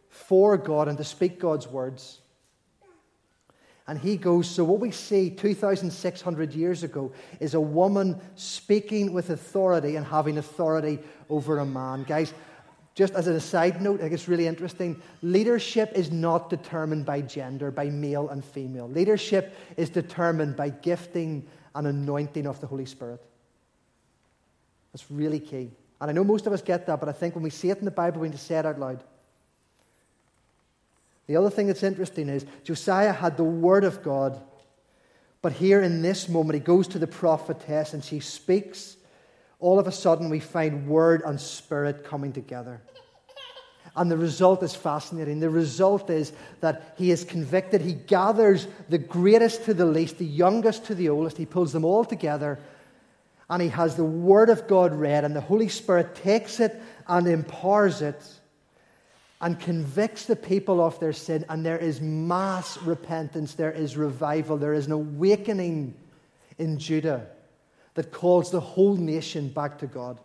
for 0.08 0.56
God 0.58 0.88
and 0.88 0.98
to 0.98 1.04
speak 1.04 1.40
God's 1.40 1.66
words. 1.66 2.20
And 3.86 3.98
he 3.98 4.16
goes, 4.16 4.48
so 4.48 4.64
what 4.64 4.80
we 4.80 4.90
see 4.90 5.28
2,600 5.28 6.54
years 6.54 6.82
ago 6.82 7.12
is 7.38 7.52
a 7.52 7.60
woman 7.60 8.18
speaking 8.34 9.12
with 9.12 9.28
authority 9.28 9.96
and 9.96 10.06
having 10.06 10.38
authority 10.38 10.98
over 11.28 11.58
a 11.58 11.66
man. 11.66 12.04
Guys, 12.04 12.32
just 12.94 13.14
as 13.14 13.26
a 13.26 13.40
side 13.40 13.82
note, 13.82 14.00
I 14.00 14.04
think 14.04 14.14
it's 14.14 14.28
really 14.28 14.46
interesting. 14.46 15.02
Leadership 15.20 15.92
is 15.94 16.10
not 16.10 16.48
determined 16.48 17.04
by 17.04 17.20
gender, 17.20 17.70
by 17.70 17.90
male 17.90 18.28
and 18.30 18.42
female. 18.42 18.88
Leadership 18.88 19.54
is 19.76 19.90
determined 19.90 20.56
by 20.56 20.70
gifting 20.70 21.46
and 21.74 21.86
anointing 21.86 22.46
of 22.46 22.60
the 22.60 22.66
Holy 22.66 22.86
Spirit. 22.86 23.20
That's 24.92 25.10
really 25.10 25.40
key. 25.40 25.72
And 26.00 26.08
I 26.08 26.12
know 26.12 26.24
most 26.24 26.46
of 26.46 26.52
us 26.52 26.62
get 26.62 26.86
that, 26.86 27.00
but 27.00 27.08
I 27.08 27.12
think 27.12 27.34
when 27.34 27.42
we 27.42 27.50
see 27.50 27.70
it 27.70 27.78
in 27.78 27.84
the 27.84 27.90
Bible, 27.90 28.20
we 28.20 28.28
need 28.28 28.36
to 28.36 28.42
say 28.42 28.56
it 28.56 28.64
out 28.64 28.78
loud. 28.78 29.02
The 31.26 31.36
other 31.36 31.50
thing 31.50 31.66
that's 31.66 31.82
interesting 31.82 32.28
is 32.28 32.44
Josiah 32.64 33.12
had 33.12 33.36
the 33.36 33.44
word 33.44 33.84
of 33.84 34.02
God, 34.02 34.40
but 35.40 35.52
here 35.52 35.82
in 35.82 36.02
this 36.02 36.28
moment, 36.28 36.54
he 36.54 36.60
goes 36.60 36.88
to 36.88 36.98
the 36.98 37.06
prophetess 37.06 37.94
and 37.94 38.04
she 38.04 38.20
speaks. 38.20 38.96
All 39.60 39.78
of 39.78 39.86
a 39.86 39.92
sudden, 39.92 40.28
we 40.28 40.40
find 40.40 40.86
word 40.86 41.22
and 41.24 41.40
spirit 41.40 42.04
coming 42.04 42.32
together. 42.32 42.82
And 43.96 44.10
the 44.10 44.16
result 44.16 44.62
is 44.62 44.74
fascinating. 44.74 45.38
The 45.38 45.50
result 45.50 46.10
is 46.10 46.32
that 46.60 46.94
he 46.98 47.10
is 47.10 47.24
convicted. 47.24 47.80
He 47.80 47.92
gathers 47.92 48.66
the 48.88 48.98
greatest 48.98 49.64
to 49.66 49.74
the 49.74 49.84
least, 49.86 50.18
the 50.18 50.24
youngest 50.24 50.86
to 50.86 50.94
the 50.94 51.10
oldest. 51.10 51.36
He 51.36 51.46
pulls 51.46 51.72
them 51.72 51.84
all 51.84 52.04
together. 52.04 52.58
And 53.48 53.62
he 53.62 53.68
has 53.68 53.94
the 53.94 54.04
Word 54.04 54.50
of 54.50 54.66
God 54.66 54.94
read, 54.94 55.24
and 55.24 55.36
the 55.36 55.40
Holy 55.40 55.68
Spirit 55.68 56.14
takes 56.16 56.60
it 56.60 56.80
and 57.06 57.28
empowers 57.28 58.02
it 58.02 58.20
and 59.40 59.58
convicts 59.60 60.26
the 60.26 60.36
people 60.36 60.80
of 60.80 60.98
their 61.00 61.12
sin, 61.12 61.44
and 61.48 61.66
there 61.66 61.78
is 61.78 62.00
mass 62.00 62.78
repentance, 62.78 63.54
there 63.54 63.72
is 63.72 63.96
revival, 63.96 64.56
there 64.56 64.74
is 64.74 64.86
an 64.86 64.92
awakening 64.92 65.94
in 66.58 66.78
Judah 66.78 67.26
that 67.94 68.12
calls 68.12 68.50
the 68.50 68.60
whole 68.60 68.96
nation 68.96 69.48
back 69.48 69.78
to 69.78 69.86
God. 69.86 70.18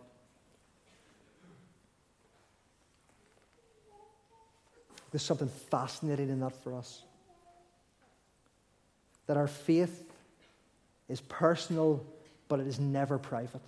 There's 5.10 5.22
something 5.22 5.48
fascinating 5.48 6.28
in 6.28 6.40
that 6.40 6.54
for 6.62 6.74
us. 6.74 7.02
That 9.26 9.36
our 9.36 9.48
faith 9.48 10.04
is 11.08 11.20
personal, 11.22 12.04
but 12.48 12.60
it 12.60 12.66
is 12.66 12.78
never 12.78 13.18
private. 13.18 13.62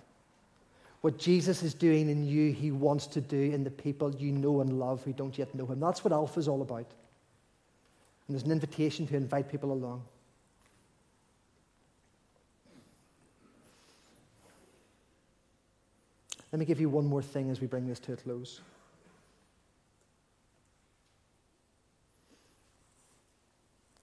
What 1.03 1.17
Jesus 1.17 1.63
is 1.63 1.73
doing 1.73 2.09
in 2.09 2.25
you, 2.25 2.53
he 2.53 2.71
wants 2.71 3.07
to 3.07 3.19
do 3.19 3.37
in 3.37 3.65
the 3.65 3.69
people 3.69 4.15
you 4.15 4.31
know 4.31 4.61
and 4.61 4.79
love 4.79 5.03
who 5.03 5.11
don't 5.11 5.37
yet 5.37 5.53
know 5.53 5.65
him. 5.65 5.81
That's 5.81 6.01
what 6.01 6.13
Alpha 6.13 6.39
is 6.39 6.47
all 6.47 6.61
about. 6.61 6.77
And 6.77 8.29
there's 8.29 8.43
an 8.43 8.53
invitation 8.53 9.05
to 9.07 9.17
invite 9.17 9.51
people 9.51 9.73
along. 9.73 10.01
Let 16.53 16.59
me 16.59 16.63
give 16.63 16.79
you 16.79 16.87
one 16.87 17.05
more 17.05 17.21
thing 17.21 17.49
as 17.49 17.59
we 17.59 17.67
bring 17.67 17.85
this 17.85 17.99
to 17.99 18.13
a 18.13 18.15
close. 18.15 18.61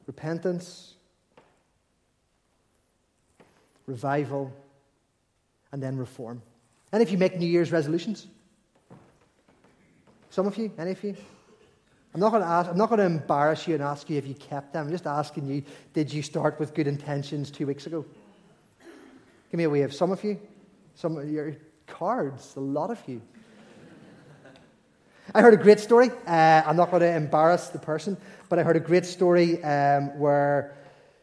Repentance, 0.07 0.97
revival, 3.87 4.53
and 5.73 5.83
then 5.83 5.97
reform. 5.97 6.43
Any 6.93 7.05
of 7.05 7.11
you 7.11 7.19
make 7.19 7.39
New 7.39 7.47
Year's 7.47 7.71
resolutions? 7.71 8.27
Some 10.31 10.47
of 10.47 10.57
you? 10.57 10.73
Any 10.79 10.93
of 10.93 11.05
you? 11.05 11.17
I'm 12.13 12.21
not 12.21 12.31
going 12.31 12.43
to 12.43 12.49
ask, 12.49 12.69
I'm 12.69 12.77
not 12.77 12.89
going 12.89 12.99
to 12.99 13.05
embarrass 13.05 13.69
you 13.69 13.75
and 13.75 13.83
ask 13.83 14.11
you 14.11 14.17
if 14.17 14.27
you 14.27 14.35
kept 14.35 14.73
them. 14.73 14.87
I'm 14.87 14.91
just 14.91 15.07
asking 15.07 15.47
you, 15.47 15.63
did 15.93 16.13
you 16.13 16.23
start 16.23 16.59
with 16.59 16.75
good 16.75 16.89
intentions 16.89 17.51
two 17.51 17.67
weeks 17.67 17.87
ago? 17.87 18.05
Give 19.51 19.59
me 19.59 19.65
a 19.65 19.71
wave. 19.71 19.95
Some 19.95 20.11
of 20.11 20.23
you? 20.25 20.41
Some 20.97 21.17
of 21.17 21.31
your 21.31 21.57
cards, 21.87 22.55
a 22.57 22.61
lot 22.61 22.91
of 22.91 23.01
you. 23.07 23.23
I 25.33 25.43
heard 25.43 25.55
a 25.55 25.57
great 25.57 25.79
story. 25.79 26.11
Uh, 26.27 26.63
I'm 26.67 26.77
not 26.77 26.91
going 26.91 27.03
to 27.03 27.15
embarrass 27.15 27.69
the 27.69 27.79
person, 27.79 28.17
but 28.49 28.59
I 28.59 28.65
heard 28.65 28.77
a 28.77 28.81
great 28.81 29.07
story 29.07 29.63
um, 29.63 30.19
where 30.19 30.75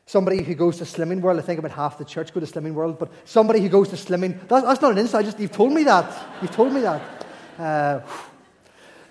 Somebody 0.07 0.41
who 0.41 0.55
goes 0.55 0.77
to 0.77 0.85
Slimming 0.85 1.19
World, 1.19 1.37
I 1.37 1.41
think 1.41 1.59
about 1.59 1.71
half 1.71 1.97
the 1.97 2.05
church 2.05 2.33
go 2.33 2.39
to 2.39 2.45
Slimming 2.45 2.73
World, 2.73 2.97
but 2.97 3.11
somebody 3.25 3.59
who 3.59 3.67
goes 3.67 3.89
to 3.89 3.97
Slimming, 3.97 4.39
that's, 4.47 4.65
that's 4.65 4.81
not 4.81 4.93
an 4.93 4.97
inside, 4.97 5.25
just, 5.25 5.37
you've 5.37 5.51
told 5.51 5.73
me 5.73 5.83
that. 5.83 6.09
You've 6.41 6.51
told 6.51 6.71
me 6.71 6.79
that. 6.79 7.25
Uh, 7.59 7.99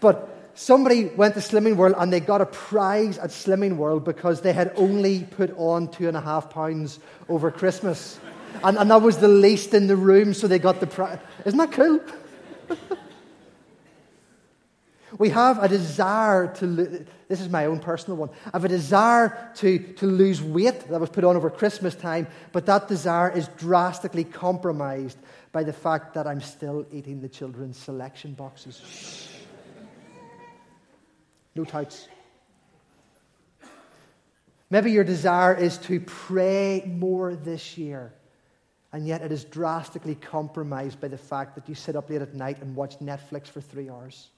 but 0.01 0.51
somebody 0.55 1.05
went 1.05 1.35
to 1.35 1.41
Slimming 1.41 1.77
World 1.77 1.97
and 1.99 2.11
they 2.11 2.21
got 2.21 2.41
a 2.41 2.47
prize 2.47 3.19
at 3.19 3.29
Slimming 3.29 3.77
World 3.77 4.07
because 4.07 4.41
they 4.41 4.55
had 4.55 4.73
only 4.75 5.25
put 5.25 5.55
on 5.59 5.89
two 5.89 6.09
and 6.09 6.17
a 6.17 6.21
half 6.23 6.49
pounds 6.49 6.99
over 7.29 7.51
Christmas. 7.51 8.19
And, 8.65 8.79
and 8.79 8.91
that 8.91 9.03
was 9.03 9.19
the 9.19 9.29
least 9.29 9.75
in 9.75 9.89
the 9.89 9.97
room, 9.97 10.33
so 10.33 10.49
they 10.49 10.59
got 10.59 10.81
the 10.81 10.87
prize. 10.87 11.19
Isn't 11.45 11.59
that 11.59 11.73
cool? 11.73 12.01
We 15.19 15.31
have 15.31 15.63
a 15.63 15.69
desire 15.69 16.49
to, 16.57 16.67
this 17.29 17.41
is 17.41 17.49
my 17.49 17.67
own 17.67 17.79
personal 17.79 18.19
one, 18.19 18.31
I 18.47 18.51
have 18.53 18.65
a 18.65 18.69
desire 18.69 19.51
to, 19.57 19.79
to 19.79 20.07
lose 20.07 20.43
weight 20.43 20.89
that 20.89 21.01
was 21.01 21.11
put 21.11 21.25
on 21.25 21.37
over 21.37 21.49
Christmas 21.49 21.95
time, 21.95 22.27
but 22.53 22.67
that 22.67 22.89
desire 22.89 23.31
is 23.31 23.49
drastically 23.57 24.25
compromised 24.25 25.19
by 25.53 25.63
the 25.63 25.73
fact 25.73 26.15
that 26.15 26.27
I'm 26.27 26.41
still 26.41 26.87
eating 26.93 27.21
the 27.21 27.29
children's 27.29 27.79
selection 27.79 28.35
boxes. 28.35 29.29
No 31.55 31.65
touts. 31.65 32.09
Maybe 34.69 34.91
your 34.91 35.05
desire 35.05 35.55
is 35.55 35.79
to 35.79 36.01
pray 36.01 36.83
more 36.87 37.35
this 37.35 37.79
year, 37.79 38.13
and 38.93 39.07
yet 39.07 39.23
it 39.23 39.33
is 39.33 39.45
drastically 39.45 40.17
compromised 40.17 41.01
by 41.01 41.09
the 41.09 41.17
fact 41.17 41.55
that 41.55 41.69
you 41.69 41.75
sit 41.75 41.97
up 41.97 42.11
late 42.11 42.21
at 42.21 42.35
night 42.35 42.61
and 42.61 42.77
watch 42.77 42.99
Netflix 42.99 43.47
for 43.47 43.61
three 43.63 43.89
hours. 43.89 44.29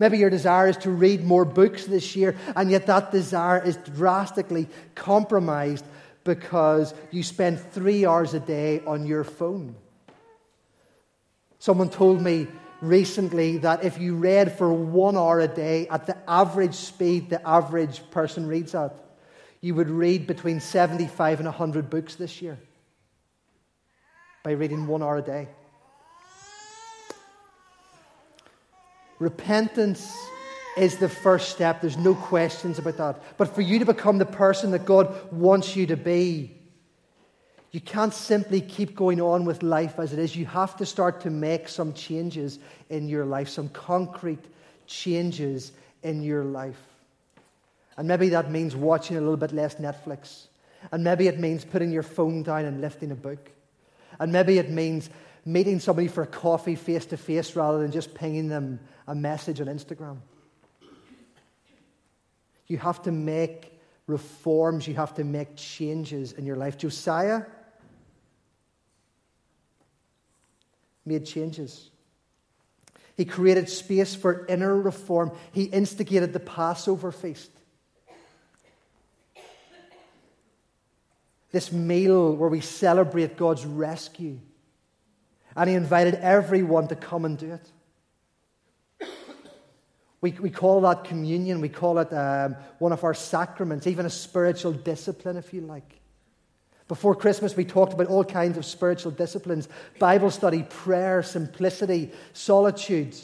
Maybe 0.00 0.16
your 0.16 0.30
desire 0.30 0.66
is 0.66 0.78
to 0.78 0.90
read 0.90 1.24
more 1.24 1.44
books 1.44 1.84
this 1.84 2.16
year, 2.16 2.34
and 2.56 2.70
yet 2.70 2.86
that 2.86 3.12
desire 3.12 3.62
is 3.62 3.76
drastically 3.76 4.66
compromised 4.94 5.84
because 6.24 6.94
you 7.10 7.22
spend 7.22 7.60
three 7.60 8.06
hours 8.06 8.32
a 8.32 8.40
day 8.40 8.80
on 8.86 9.06
your 9.06 9.24
phone. 9.24 9.76
Someone 11.58 11.90
told 11.90 12.22
me 12.22 12.46
recently 12.80 13.58
that 13.58 13.84
if 13.84 14.00
you 14.00 14.16
read 14.16 14.56
for 14.56 14.72
one 14.72 15.18
hour 15.18 15.40
a 15.40 15.48
day 15.48 15.86
at 15.88 16.06
the 16.06 16.16
average 16.26 16.74
speed 16.74 17.28
the 17.28 17.46
average 17.46 18.02
person 18.10 18.46
reads 18.46 18.74
at, 18.74 18.94
you 19.60 19.74
would 19.74 19.90
read 19.90 20.26
between 20.26 20.60
75 20.60 21.40
and 21.40 21.46
100 21.46 21.90
books 21.90 22.14
this 22.14 22.40
year 22.40 22.58
by 24.42 24.52
reading 24.52 24.86
one 24.86 25.02
hour 25.02 25.18
a 25.18 25.22
day. 25.22 25.48
Repentance 29.20 30.16
is 30.76 30.96
the 30.96 31.08
first 31.08 31.50
step. 31.50 31.82
There's 31.82 31.98
no 31.98 32.14
questions 32.14 32.78
about 32.78 32.96
that. 32.96 33.22
But 33.36 33.54
for 33.54 33.60
you 33.60 33.78
to 33.78 33.84
become 33.84 34.18
the 34.18 34.26
person 34.26 34.72
that 34.72 34.84
God 34.84 35.14
wants 35.30 35.76
you 35.76 35.86
to 35.86 35.96
be, 35.96 36.56
you 37.70 37.80
can't 37.80 38.14
simply 38.14 38.60
keep 38.60 38.96
going 38.96 39.20
on 39.20 39.44
with 39.44 39.62
life 39.62 39.98
as 39.98 40.12
it 40.12 40.18
is. 40.18 40.34
You 40.34 40.46
have 40.46 40.76
to 40.78 40.86
start 40.86 41.20
to 41.20 41.30
make 41.30 41.68
some 41.68 41.92
changes 41.92 42.58
in 42.88 43.08
your 43.08 43.24
life, 43.24 43.48
some 43.48 43.68
concrete 43.68 44.44
changes 44.86 45.70
in 46.02 46.22
your 46.22 46.42
life. 46.42 46.80
And 47.96 48.08
maybe 48.08 48.30
that 48.30 48.50
means 48.50 48.74
watching 48.74 49.18
a 49.18 49.20
little 49.20 49.36
bit 49.36 49.52
less 49.52 49.76
Netflix. 49.76 50.46
And 50.90 51.04
maybe 51.04 51.28
it 51.28 51.38
means 51.38 51.64
putting 51.64 51.92
your 51.92 52.02
phone 52.02 52.42
down 52.42 52.64
and 52.64 52.80
lifting 52.80 53.10
a 53.10 53.14
book. 53.14 53.50
And 54.18 54.32
maybe 54.32 54.58
it 54.58 54.70
means 54.70 55.10
meeting 55.44 55.80
somebody 55.80 56.08
for 56.08 56.22
a 56.22 56.26
coffee 56.26 56.74
face 56.74 57.06
to 57.06 57.16
face 57.16 57.56
rather 57.56 57.78
than 57.78 57.90
just 57.90 58.14
pinging 58.14 58.48
them 58.48 58.80
a 59.06 59.14
message 59.14 59.60
on 59.60 59.66
Instagram. 59.66 60.18
You 62.66 62.78
have 62.78 63.02
to 63.02 63.12
make 63.12 63.80
reforms, 64.06 64.86
you 64.86 64.94
have 64.94 65.14
to 65.14 65.24
make 65.24 65.56
changes 65.56 66.32
in 66.32 66.46
your 66.46 66.56
life. 66.56 66.78
Josiah 66.78 67.42
made 71.04 71.26
changes. 71.26 71.90
He 73.16 73.24
created 73.24 73.68
space 73.68 74.14
for 74.14 74.46
inner 74.46 74.74
reform. 74.76 75.32
He 75.52 75.64
instigated 75.64 76.32
the 76.32 76.40
Passover 76.40 77.12
feast. 77.12 77.50
This 81.52 81.72
meal 81.72 82.34
where 82.34 82.48
we 82.48 82.60
celebrate 82.60 83.36
God's 83.36 83.66
rescue. 83.66 84.38
And 85.56 85.68
he 85.68 85.76
invited 85.76 86.14
everyone 86.16 86.88
to 86.88 86.96
come 86.96 87.24
and 87.24 87.36
do 87.36 87.52
it. 87.52 89.08
We, 90.20 90.32
we 90.32 90.50
call 90.50 90.82
that 90.82 91.04
communion. 91.04 91.60
We 91.60 91.70
call 91.70 91.98
it 91.98 92.12
um, 92.12 92.56
one 92.78 92.92
of 92.92 93.04
our 93.04 93.14
sacraments, 93.14 93.86
even 93.86 94.04
a 94.04 94.10
spiritual 94.10 94.72
discipline, 94.72 95.36
if 95.36 95.54
you 95.54 95.62
like. 95.62 96.00
Before 96.88 97.14
Christmas, 97.14 97.56
we 97.56 97.64
talked 97.64 97.92
about 97.92 98.08
all 98.08 98.24
kinds 98.24 98.58
of 98.58 98.64
spiritual 98.66 99.12
disciplines 99.12 99.68
Bible 99.98 100.30
study, 100.30 100.64
prayer, 100.64 101.22
simplicity, 101.22 102.10
solitude, 102.32 103.16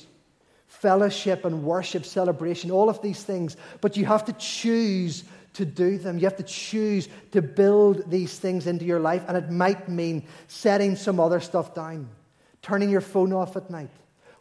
fellowship, 0.68 1.44
and 1.44 1.64
worship, 1.64 2.04
celebration, 2.04 2.70
all 2.70 2.88
of 2.88 3.02
these 3.02 3.22
things. 3.22 3.56
But 3.80 3.96
you 3.96 4.06
have 4.06 4.24
to 4.26 4.32
choose 4.34 5.24
to 5.57 5.64
do 5.64 5.99
them. 5.99 6.19
You 6.19 6.25
have 6.25 6.37
to 6.37 6.42
choose 6.42 7.09
to 7.33 7.42
build 7.42 8.11
these 8.11 8.38
things 8.38 8.66
into 8.66 8.85
your 8.85 9.01
life, 9.01 9.25
and 9.29 9.37
it 9.37 9.51
might 9.51 9.88
mean 9.88 10.25
setting 10.49 10.97
some 10.97 11.21
other 11.21 11.40
stuff 11.40 11.75
down, 11.75 12.09
turning 12.62 12.90
your 12.90 13.01
phone 13.01 13.33
off 13.33 13.57
at 13.57 13.71
night, 13.71 13.90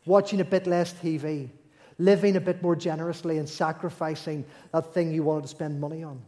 watching 0.06 0.41
a 0.41 0.45
bit 0.45 0.67
less 0.67 0.93
TV, 0.93 1.49
living 1.97 2.36
a 2.36 2.41
bit 2.41 2.62
more 2.62 2.75
generously, 2.75 3.38
and 3.38 3.49
sacrificing 3.49 4.45
that 4.71 4.93
thing 4.93 5.12
you 5.12 5.23
wanted 5.23 5.43
to 5.43 5.47
spend 5.49 5.80
money 5.82 6.04
on 6.04 6.21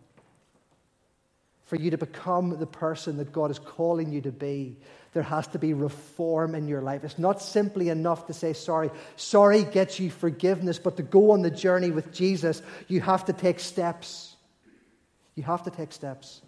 for 1.67 1.75
you 1.75 1.91
to 1.91 1.97
become 1.97 2.57
the 2.57 2.65
person 2.65 3.17
that 3.17 3.33
God 3.33 3.51
is 3.51 3.59
calling 3.59 4.13
you 4.13 4.21
to 4.21 4.31
be, 4.31 4.77
there 5.13 5.23
has 5.23 5.47
to 5.47 5.59
be 5.59 5.73
reform 5.73 6.55
in 6.55 6.65
your 6.65 6.81
life. 6.81 7.03
It's 7.03 7.19
not 7.19 7.41
simply 7.41 7.89
enough 7.89 8.27
to 8.27 8.33
say 8.33 8.53
sorry. 8.53 8.89
Sorry 9.17 9.65
gets 9.65 9.99
you 9.99 10.09
forgiveness, 10.09 10.79
but 10.79 10.95
to 10.95 11.03
go 11.03 11.31
on 11.31 11.41
the 11.41 11.51
journey 11.51 11.91
with 11.91 12.13
Jesus, 12.13 12.61
you 12.87 13.01
have 13.01 13.25
to 13.25 13.33
take 13.33 13.59
steps. 13.59 14.26
You 15.37 15.43
have 15.43 15.63
to 15.63 15.69
take 15.69 15.93
steps. 15.93 16.41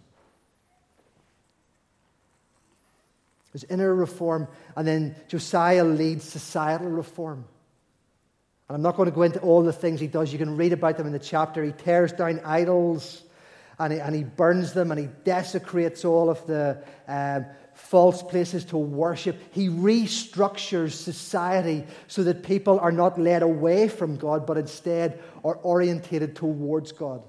There's 3.52 3.64
inner 3.64 3.94
reform, 3.94 4.48
and 4.76 4.86
then 4.86 5.14
Josiah 5.28 5.84
leads 5.84 6.24
societal 6.24 6.88
reform. 6.88 7.44
And 8.68 8.74
I'm 8.76 8.82
not 8.82 8.96
going 8.96 9.08
to 9.08 9.14
go 9.14 9.22
into 9.22 9.40
all 9.40 9.62
the 9.62 9.72
things 9.72 10.00
he 10.00 10.08
does. 10.08 10.32
You 10.32 10.38
can 10.38 10.56
read 10.56 10.72
about 10.72 10.96
them 10.96 11.06
in 11.06 11.12
the 11.12 11.20
chapter. 11.20 11.64
He 11.64 11.72
tears 11.72 12.12
down 12.12 12.40
idols 12.44 13.22
and 13.78 13.92
he, 13.92 13.98
and 13.98 14.14
he 14.14 14.22
burns 14.22 14.72
them 14.74 14.92
and 14.92 15.00
he 15.00 15.08
desecrates 15.24 16.04
all 16.04 16.30
of 16.30 16.46
the 16.46 16.80
um, 17.08 17.46
false 17.74 18.22
places 18.22 18.64
to 18.66 18.76
worship. 18.76 19.40
He 19.52 19.68
restructures 19.68 20.92
society 20.92 21.84
so 22.06 22.22
that 22.22 22.44
people 22.44 22.78
are 22.78 22.92
not 22.92 23.18
led 23.18 23.42
away 23.42 23.88
from 23.88 24.16
God, 24.16 24.46
but 24.46 24.56
instead 24.56 25.20
are 25.44 25.56
orientated 25.56 26.36
towards 26.36 26.92
God. 26.92 27.24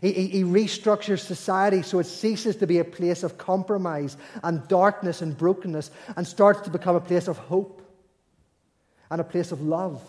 He, 0.00 0.12
he, 0.12 0.26
he, 0.28 0.44
restructures 0.44 1.20
society 1.20 1.82
so 1.82 1.98
it 1.98 2.06
ceases 2.06 2.56
to 2.56 2.66
be 2.66 2.78
a 2.78 2.84
place 2.84 3.22
of 3.22 3.36
compromise 3.36 4.16
and 4.42 4.66
darkness 4.66 5.20
and 5.20 5.36
brokenness 5.36 5.90
and 6.16 6.26
starts 6.26 6.62
to 6.62 6.70
become 6.70 6.96
a 6.96 7.00
place 7.00 7.28
of 7.28 7.36
hope 7.36 7.82
and 9.10 9.20
a 9.20 9.24
place 9.24 9.52
of 9.52 9.60
love 9.60 10.02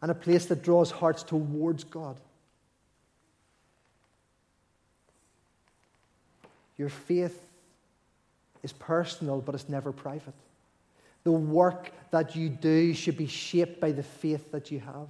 and 0.00 0.10
a 0.10 0.14
place 0.14 0.46
that 0.46 0.62
draws 0.62 0.90
hearts 0.90 1.22
towards 1.22 1.84
God. 1.84 2.16
Your 6.76 6.88
faith 6.88 7.40
is 8.62 8.72
personal, 8.72 9.40
but 9.40 9.54
it's 9.54 9.68
never 9.68 9.92
private. 9.92 10.34
The 11.24 11.32
work 11.32 11.92
that 12.10 12.34
you 12.34 12.48
do 12.48 12.94
should 12.94 13.16
be 13.16 13.26
shaped 13.26 13.80
by 13.80 13.92
the 13.92 14.02
faith 14.02 14.52
that 14.52 14.70
you 14.70 14.80
have. 14.80 15.08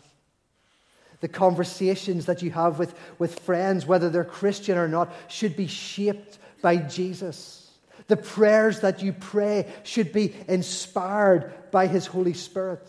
The 1.22 1.28
conversations 1.28 2.26
that 2.26 2.42
you 2.42 2.50
have 2.50 2.78
with, 2.78 2.94
with 3.18 3.38
friends, 3.40 3.86
whether 3.86 4.10
they're 4.10 4.24
Christian 4.24 4.76
or 4.76 4.88
not, 4.88 5.10
should 5.28 5.56
be 5.56 5.66
shaped 5.66 6.38
by 6.60 6.76
Jesus. 6.76 7.70
The 8.08 8.16
prayers 8.16 8.80
that 8.80 9.02
you 9.02 9.14
pray 9.14 9.72
should 9.84 10.12
be 10.12 10.34
inspired 10.48 11.70
by 11.70 11.86
His 11.86 12.06
Holy 12.06 12.34
Spirit. 12.34 12.86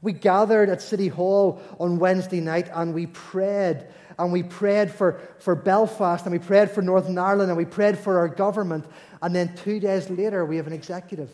We 0.00 0.12
gathered 0.12 0.70
at 0.70 0.80
City 0.80 1.08
Hall 1.08 1.60
on 1.78 1.98
Wednesday 1.98 2.40
night 2.40 2.70
and 2.72 2.94
we 2.94 3.06
prayed 3.06 3.86
and 4.18 4.32
we 4.32 4.42
prayed 4.42 4.90
for, 4.90 5.20
for 5.38 5.54
Belfast, 5.54 6.24
and 6.24 6.32
we 6.32 6.38
prayed 6.38 6.70
for 6.70 6.82
Northern 6.82 7.18
Ireland, 7.18 7.50
and 7.50 7.56
we 7.56 7.64
prayed 7.64 7.98
for 7.98 8.18
our 8.18 8.28
government. 8.28 8.84
And 9.20 9.34
then 9.34 9.54
two 9.56 9.80
days 9.80 10.10
later, 10.10 10.44
we 10.44 10.56
have 10.56 10.66
an 10.66 10.72
executive 10.72 11.30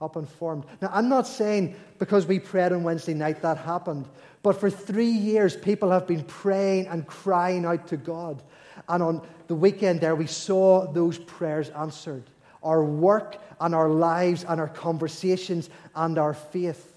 up 0.00 0.16
and 0.16 0.28
formed. 0.28 0.64
Now, 0.80 0.90
I'm 0.92 1.08
not 1.08 1.26
saying 1.26 1.74
because 1.98 2.26
we 2.26 2.38
prayed 2.38 2.72
on 2.72 2.84
Wednesday 2.84 3.14
night 3.14 3.42
that 3.42 3.58
happened, 3.58 4.06
but 4.42 4.60
for 4.60 4.70
three 4.70 5.10
years, 5.10 5.56
people 5.56 5.90
have 5.90 6.06
been 6.06 6.24
praying 6.24 6.86
and 6.86 7.06
crying 7.06 7.64
out 7.64 7.88
to 7.88 7.96
God. 7.96 8.42
And 8.88 9.02
on 9.02 9.28
the 9.48 9.54
weekend 9.54 10.00
there, 10.00 10.14
we 10.14 10.26
saw 10.26 10.90
those 10.92 11.18
prayers 11.18 11.70
answered. 11.70 12.24
Our 12.62 12.84
work 12.84 13.36
and 13.60 13.74
our 13.74 13.88
lives 13.88 14.44
and 14.44 14.60
our 14.60 14.68
conversations 14.68 15.70
and 15.94 16.18
our 16.18 16.34
faith 16.34 16.94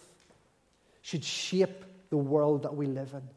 should 1.01 1.23
shape 1.23 1.83
the 2.09 2.17
world 2.17 2.63
that 2.63 2.75
we 2.75 2.85
live 2.85 3.13
in. 3.13 3.27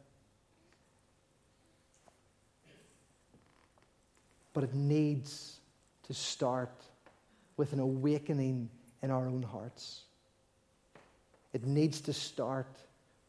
But 4.53 4.65
it 4.65 4.73
needs 4.73 5.57
to 6.03 6.13
start 6.13 6.71
with 7.57 7.73
an 7.73 7.79
awakening 7.79 8.69
in 9.01 9.11
our 9.11 9.27
own 9.27 9.43
hearts. 9.43 10.03
It 11.53 11.65
needs 11.65 12.01
to 12.01 12.13
start 12.13 12.67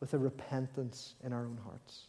with 0.07 0.15
a 0.15 0.23
repentance 0.23 1.15
in 1.25 1.33
our 1.33 1.41
own 1.41 1.59
hearts. 1.65 2.05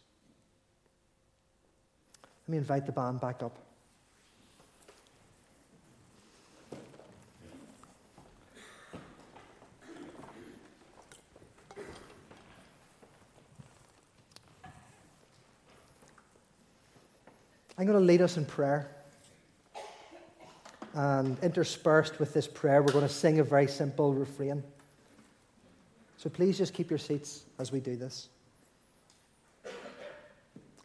Let 2.46 2.52
me 2.52 2.58
invite 2.58 2.86
the 2.86 2.92
band 2.92 3.20
back 3.20 3.42
up. 3.42 3.58
I'm 17.76 17.84
going 17.84 17.98
to 17.98 18.04
lead 18.04 18.22
us 18.22 18.36
in 18.36 18.44
prayer. 18.44 18.88
And 20.94 21.36
interspersed 21.42 22.20
with 22.20 22.32
this 22.32 22.46
prayer, 22.46 22.80
we're 22.80 22.92
going 22.92 23.08
to 23.08 23.12
sing 23.12 23.40
a 23.40 23.44
very 23.44 23.66
simple 23.66 24.14
refrain. 24.14 24.62
So 26.18 26.28
please 26.28 26.58
just 26.58 26.74
keep 26.74 26.90
your 26.90 26.98
seats 26.98 27.44
as 27.60 27.70
we 27.70 27.78
do 27.78 27.94
this. 27.94 28.28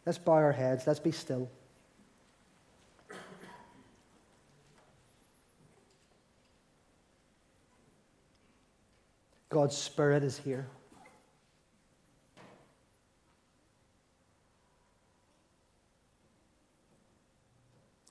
Let's 0.06 0.16
bow 0.16 0.32
our 0.32 0.52
heads, 0.52 0.86
let's 0.86 1.00
be 1.00 1.10
still. 1.10 1.50
God's 9.48 9.76
Spirit 9.76 10.22
is 10.22 10.38
here. 10.38 10.66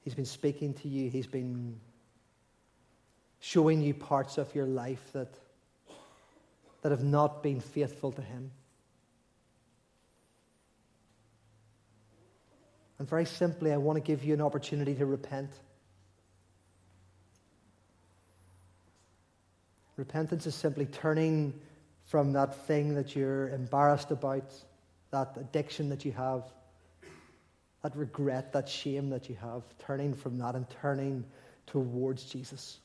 He's 0.03 0.13
been 0.13 0.25
speaking 0.25 0.73
to 0.75 0.89
you. 0.89 1.09
He's 1.09 1.27
been 1.27 1.79
showing 3.39 3.81
you 3.81 3.93
parts 3.93 4.37
of 4.37 4.53
your 4.53 4.65
life 4.65 5.11
that 5.13 5.29
that 6.83 6.91
have 6.91 7.03
not 7.03 7.41
been 7.41 7.61
faithful 7.61 8.11
to 8.11 8.21
Him. 8.21 8.51
And 12.99 13.09
very 13.09 13.25
simply, 13.25 13.71
I 13.71 13.77
want 13.77 13.97
to 13.97 14.01
give 14.01 14.23
you 14.23 14.33
an 14.33 14.41
opportunity 14.41 14.93
to 14.95 15.05
repent. 15.05 15.49
Repentance 19.95 20.45
is 20.45 20.55
simply 20.55 20.85
turning 20.85 21.53
from 22.05 22.33
that 22.33 22.67
thing 22.67 22.95
that 22.95 23.15
you're 23.15 23.49
embarrassed 23.49 24.11
about, 24.11 24.51
that 25.11 25.37
addiction 25.37 25.89
that 25.89 26.03
you 26.03 26.11
have, 26.11 26.43
that 27.81 27.95
regret, 27.95 28.51
that 28.53 28.67
shame 28.67 29.09
that 29.11 29.29
you 29.29 29.35
have, 29.35 29.63
turning 29.79 30.13
from 30.13 30.37
that 30.39 30.55
and 30.55 30.69
turning 30.81 31.23
towards 31.65 32.25
Jesus. 32.25 32.79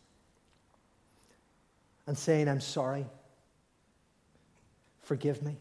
And 2.07 2.17
saying, 2.17 2.49
I'm 2.49 2.61
sorry. 2.61 3.05
Forgive 5.09 5.43
me. 5.43 5.57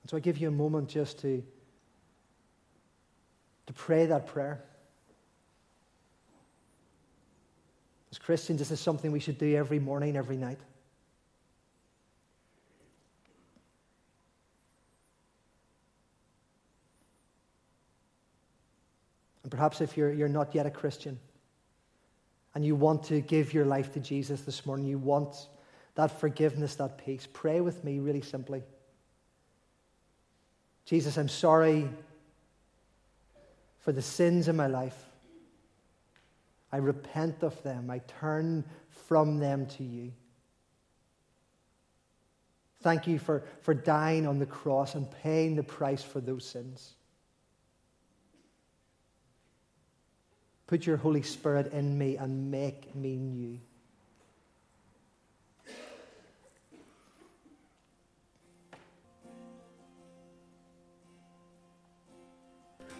And 0.00 0.10
so 0.10 0.16
I 0.16 0.20
give 0.20 0.38
you 0.38 0.48
a 0.48 0.50
moment 0.50 0.88
just 0.88 1.18
to, 1.18 1.44
to 3.66 3.72
pray 3.74 4.06
that 4.06 4.26
prayer. 4.26 4.64
As 8.10 8.16
Christians, 8.16 8.58
this 8.58 8.70
is 8.70 8.80
something 8.80 9.12
we 9.12 9.20
should 9.20 9.36
do 9.36 9.54
every 9.54 9.78
morning, 9.78 10.16
every 10.16 10.38
night. 10.38 10.60
And 19.42 19.52
perhaps 19.52 19.82
if 19.82 19.94
you're, 19.94 20.10
you're 20.10 20.26
not 20.26 20.54
yet 20.54 20.64
a 20.64 20.70
Christian 20.70 21.18
and 22.54 22.64
you 22.64 22.74
want 22.74 23.04
to 23.04 23.20
give 23.20 23.54
your 23.54 23.64
life 23.64 23.92
to 23.94 24.00
Jesus 24.00 24.42
this 24.42 24.66
morning, 24.66 24.86
you 24.86 24.98
want 24.98 25.48
that 25.94 26.18
forgiveness, 26.20 26.76
that 26.76 26.98
peace, 26.98 27.26
pray 27.32 27.60
with 27.60 27.84
me 27.84 27.98
really 27.98 28.22
simply. 28.22 28.62
Jesus, 30.84 31.18
I'm 31.18 31.28
sorry 31.28 31.88
for 33.80 33.92
the 33.92 34.02
sins 34.02 34.48
in 34.48 34.56
my 34.56 34.66
life. 34.68 35.04
I 36.72 36.76
repent 36.76 37.42
of 37.42 37.62
them. 37.62 37.90
I 37.90 38.00
turn 38.20 38.64
from 38.90 39.38
them 39.38 39.66
to 39.66 39.84
you. 39.84 40.12
Thank 42.80 43.06
you 43.06 43.18
for, 43.18 43.42
for 43.62 43.74
dying 43.74 44.26
on 44.26 44.38
the 44.38 44.46
cross 44.46 44.94
and 44.94 45.10
paying 45.10 45.56
the 45.56 45.62
price 45.62 46.02
for 46.02 46.20
those 46.20 46.44
sins. 46.44 46.94
Put 50.68 50.86
your 50.86 50.96
Holy 50.96 51.22
Spirit 51.22 51.72
in 51.72 51.98
me 51.98 52.16
and 52.16 52.50
make 52.50 52.94
me 52.94 53.16
new. 53.16 53.58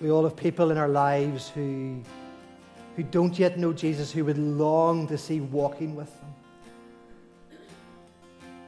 We 0.01 0.11
all 0.11 0.25
have 0.25 0.37
people 0.37 0.71
in 0.71 0.79
our 0.79 0.89
lives 0.89 1.49
who 1.51 2.03
who 2.99 3.05
don't 3.05 3.39
yet 3.39 3.57
know 3.57 3.73
Jesus, 3.73 4.11
who 4.11 4.25
would 4.25 4.39
long 4.39 5.07
to 5.07 5.17
see 5.17 5.41
walking 5.41 5.95
with 5.95 6.13
them. 6.21 6.35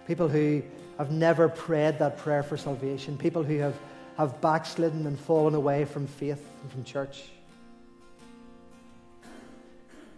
People 0.06 0.28
who 0.28 0.62
have 0.98 1.10
never 1.10 1.48
prayed 1.48 1.98
that 1.98 2.16
prayer 2.16 2.44
for 2.44 2.56
salvation. 2.56 3.18
People 3.18 3.42
who 3.42 3.58
have, 3.58 3.74
have 4.16 4.40
backslidden 4.40 5.04
and 5.08 5.18
fallen 5.18 5.56
away 5.56 5.84
from 5.84 6.06
faith 6.06 6.46
and 6.62 6.70
from 6.70 6.84
church. 6.84 7.24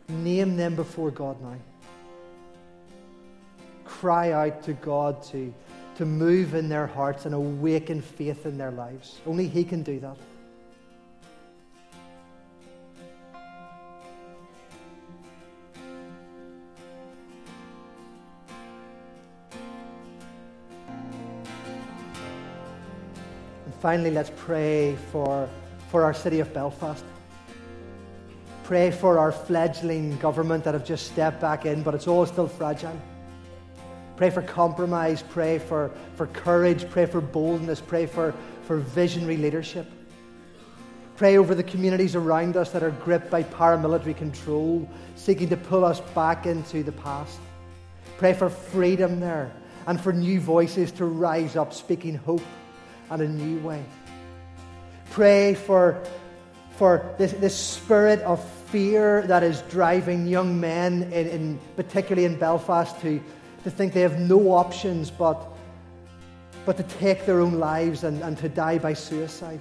Name 0.09 0.57
them 0.57 0.74
before 0.74 1.11
God 1.11 1.40
now. 1.40 1.57
Cry 3.84 4.32
out 4.32 4.62
to 4.64 4.72
God 4.74 5.22
to, 5.24 5.53
to 5.96 6.05
move 6.05 6.55
in 6.55 6.68
their 6.68 6.86
hearts 6.86 7.24
and 7.24 7.34
awaken 7.34 8.03
faith 8.03 8.46
in 8.46 8.59
their 8.59 8.70
lives. 8.70 9.20
Only 9.26 9.46
He 9.48 9.64
can 9.64 9.82
do 9.82 10.00
that. 10.00 10.16
And 23.64 23.74
finally, 23.80 24.11
let's 24.11 24.32
pray 24.36 24.96
for, 25.11 25.48
for 25.90 26.03
our 26.05 26.14
city 26.14 26.40
of 26.40 26.53
Belfast. 26.53 27.05
Pray 28.64 28.90
for 28.90 29.18
our 29.18 29.32
fledgling 29.32 30.16
government 30.18 30.64
that 30.64 30.74
have 30.74 30.84
just 30.84 31.06
stepped 31.06 31.40
back 31.40 31.66
in, 31.66 31.82
but 31.82 31.94
it's 31.94 32.06
all 32.06 32.24
still 32.26 32.48
fragile. 32.48 32.98
Pray 34.16 34.30
for 34.30 34.42
compromise. 34.42 35.22
Pray 35.22 35.58
for, 35.58 35.90
for 36.16 36.26
courage. 36.28 36.88
Pray 36.90 37.06
for 37.06 37.20
boldness. 37.20 37.80
Pray 37.80 38.06
for, 38.06 38.34
for 38.62 38.76
visionary 38.76 39.36
leadership. 39.36 39.86
Pray 41.16 41.38
over 41.38 41.54
the 41.54 41.62
communities 41.62 42.14
around 42.14 42.56
us 42.56 42.70
that 42.70 42.82
are 42.82 42.90
gripped 42.90 43.30
by 43.30 43.42
paramilitary 43.42 44.16
control, 44.16 44.88
seeking 45.16 45.48
to 45.48 45.56
pull 45.56 45.84
us 45.84 46.00
back 46.14 46.46
into 46.46 46.82
the 46.82 46.92
past. 46.92 47.38
Pray 48.18 48.32
for 48.32 48.48
freedom 48.48 49.20
there 49.20 49.52
and 49.86 50.00
for 50.00 50.12
new 50.12 50.40
voices 50.40 50.92
to 50.92 51.04
rise 51.04 51.56
up, 51.56 51.72
speaking 51.74 52.14
hope 52.14 52.42
and 53.10 53.22
a 53.22 53.28
new 53.28 53.60
way. 53.60 53.84
Pray 55.10 55.54
for, 55.54 56.02
for 56.77 57.14
this, 57.18 57.33
this 57.33 57.57
spirit 57.57 58.20
of 58.20 58.43
fear 58.66 59.23
that 59.27 59.43
is 59.43 59.62
driving 59.70 60.27
young 60.27 60.59
men, 60.59 61.05
in, 61.12 61.29
in, 61.29 61.61
particularly 61.77 62.25
in 62.25 62.39
Belfast, 62.39 62.99
to, 63.03 63.23
to 63.64 63.70
think 63.70 63.93
they 63.93 64.01
have 64.01 64.18
no 64.18 64.53
options 64.53 65.11
but, 65.11 65.49
but 66.64 66.77
to 66.77 66.83
take 66.83 67.27
their 67.27 67.41
own 67.41 67.55
lives 67.55 68.05
and, 68.05 68.23
and 68.23 68.39
to 68.39 68.49
die 68.49 68.79
by 68.79 68.95
suicide. 68.95 69.61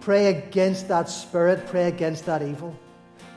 Pray 0.00 0.26
against 0.26 0.88
that 0.88 1.08
spirit, 1.08 1.66
pray 1.66 1.88
against 1.88 2.26
that 2.26 2.42
evil. 2.42 2.76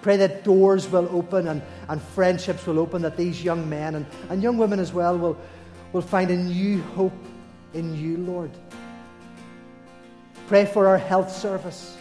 Pray 0.01 0.17
that 0.17 0.43
doors 0.43 0.89
will 0.89 1.07
open 1.11 1.47
and, 1.47 1.61
and 1.87 2.01
friendships 2.01 2.65
will 2.65 2.79
open, 2.79 3.03
that 3.03 3.17
these 3.17 3.43
young 3.43 3.69
men 3.69 3.95
and, 3.95 4.05
and 4.29 4.41
young 4.41 4.57
women 4.57 4.79
as 4.79 4.91
well 4.91 5.17
will, 5.17 5.37
will 5.93 6.01
find 6.01 6.31
a 6.31 6.37
new 6.37 6.81
hope 6.81 7.13
in 7.75 7.95
you, 7.95 8.17
Lord. 8.17 8.51
Pray 10.47 10.65
for 10.65 10.87
our 10.87 10.97
health 10.97 11.31
service. 11.31 11.95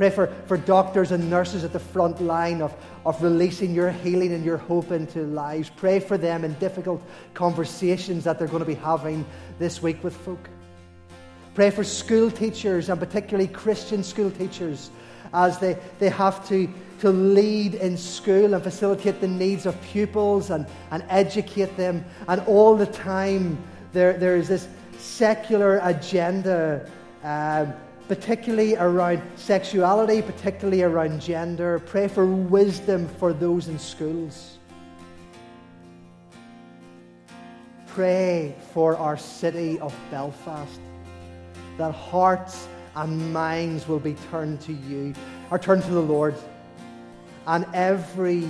Pray 0.00 0.08
for, 0.08 0.28
for 0.46 0.56
doctors 0.56 1.12
and 1.12 1.28
nurses 1.28 1.62
at 1.62 1.74
the 1.74 1.78
front 1.78 2.22
line 2.22 2.62
of, 2.62 2.74
of 3.04 3.22
releasing 3.22 3.74
your 3.74 3.90
healing 3.90 4.32
and 4.32 4.42
your 4.42 4.56
hope 4.56 4.92
into 4.92 5.24
lives. 5.24 5.70
Pray 5.76 6.00
for 6.00 6.16
them 6.16 6.42
in 6.42 6.54
difficult 6.54 7.02
conversations 7.34 8.24
that 8.24 8.38
they're 8.38 8.48
going 8.48 8.62
to 8.62 8.64
be 8.66 8.72
having 8.72 9.26
this 9.58 9.82
week 9.82 10.02
with 10.02 10.16
folk. 10.16 10.48
Pray 11.52 11.68
for 11.68 11.84
school 11.84 12.30
teachers 12.30 12.88
and 12.88 12.98
particularly 12.98 13.46
Christian 13.46 14.02
school 14.02 14.30
teachers 14.30 14.90
as 15.34 15.58
they, 15.58 15.76
they 15.98 16.08
have 16.08 16.48
to, 16.48 16.66
to 17.00 17.10
lead 17.10 17.74
in 17.74 17.98
school 17.98 18.54
and 18.54 18.62
facilitate 18.64 19.20
the 19.20 19.28
needs 19.28 19.66
of 19.66 19.78
pupils 19.82 20.48
and, 20.48 20.66
and 20.92 21.04
educate 21.10 21.76
them. 21.76 22.02
And 22.26 22.40
all 22.46 22.74
the 22.74 22.86
time, 22.86 23.62
there, 23.92 24.14
there 24.14 24.38
is 24.38 24.48
this 24.48 24.66
secular 24.96 25.78
agenda 25.82 26.90
um, 27.22 27.74
particularly 28.10 28.74
around 28.74 29.22
sexuality, 29.36 30.20
particularly 30.20 30.82
around 30.82 31.20
gender. 31.20 31.78
Pray 31.78 32.08
for 32.08 32.26
wisdom 32.26 33.06
for 33.20 33.32
those 33.32 33.68
in 33.68 33.78
schools. 33.78 34.58
Pray 37.86 38.56
for 38.74 38.96
our 38.96 39.16
city 39.16 39.78
of 39.78 39.94
Belfast, 40.10 40.80
that 41.78 41.94
hearts 41.94 42.66
and 42.96 43.32
minds 43.32 43.86
will 43.86 44.00
be 44.00 44.16
turned 44.32 44.60
to 44.62 44.72
you, 44.72 45.14
or 45.52 45.56
turned 45.60 45.84
to 45.84 45.92
the 45.92 46.02
Lord. 46.02 46.34
And 47.46 47.64
every 47.72 48.48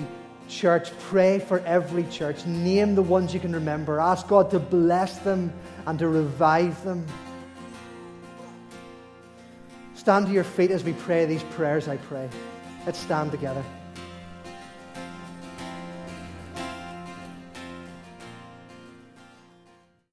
church, 0.49 0.91
pray 1.01 1.39
for 1.39 1.59
every 1.67 2.05
church. 2.05 2.47
Name 2.47 2.95
the 2.95 3.03
ones 3.03 3.35
you 3.35 3.41
can 3.41 3.53
remember. 3.53 4.01
Ask 4.01 4.27
God 4.27 4.51
to 4.53 4.59
bless 4.59 5.19
them 5.19 5.53
and 5.87 5.99
to 5.99 6.09
revive 6.09 6.83
them. 6.83 7.05
Stand 10.01 10.29
to 10.29 10.33
your 10.33 10.45
feet 10.45 10.71
as 10.71 10.83
we 10.83 10.95
pray 10.95 11.27
these 11.27 11.43
prayers, 11.43 11.87
I 11.87 11.99
pray. 11.99 12.27
Let's 12.87 12.99
stand 12.99 13.33
together. 13.33 13.63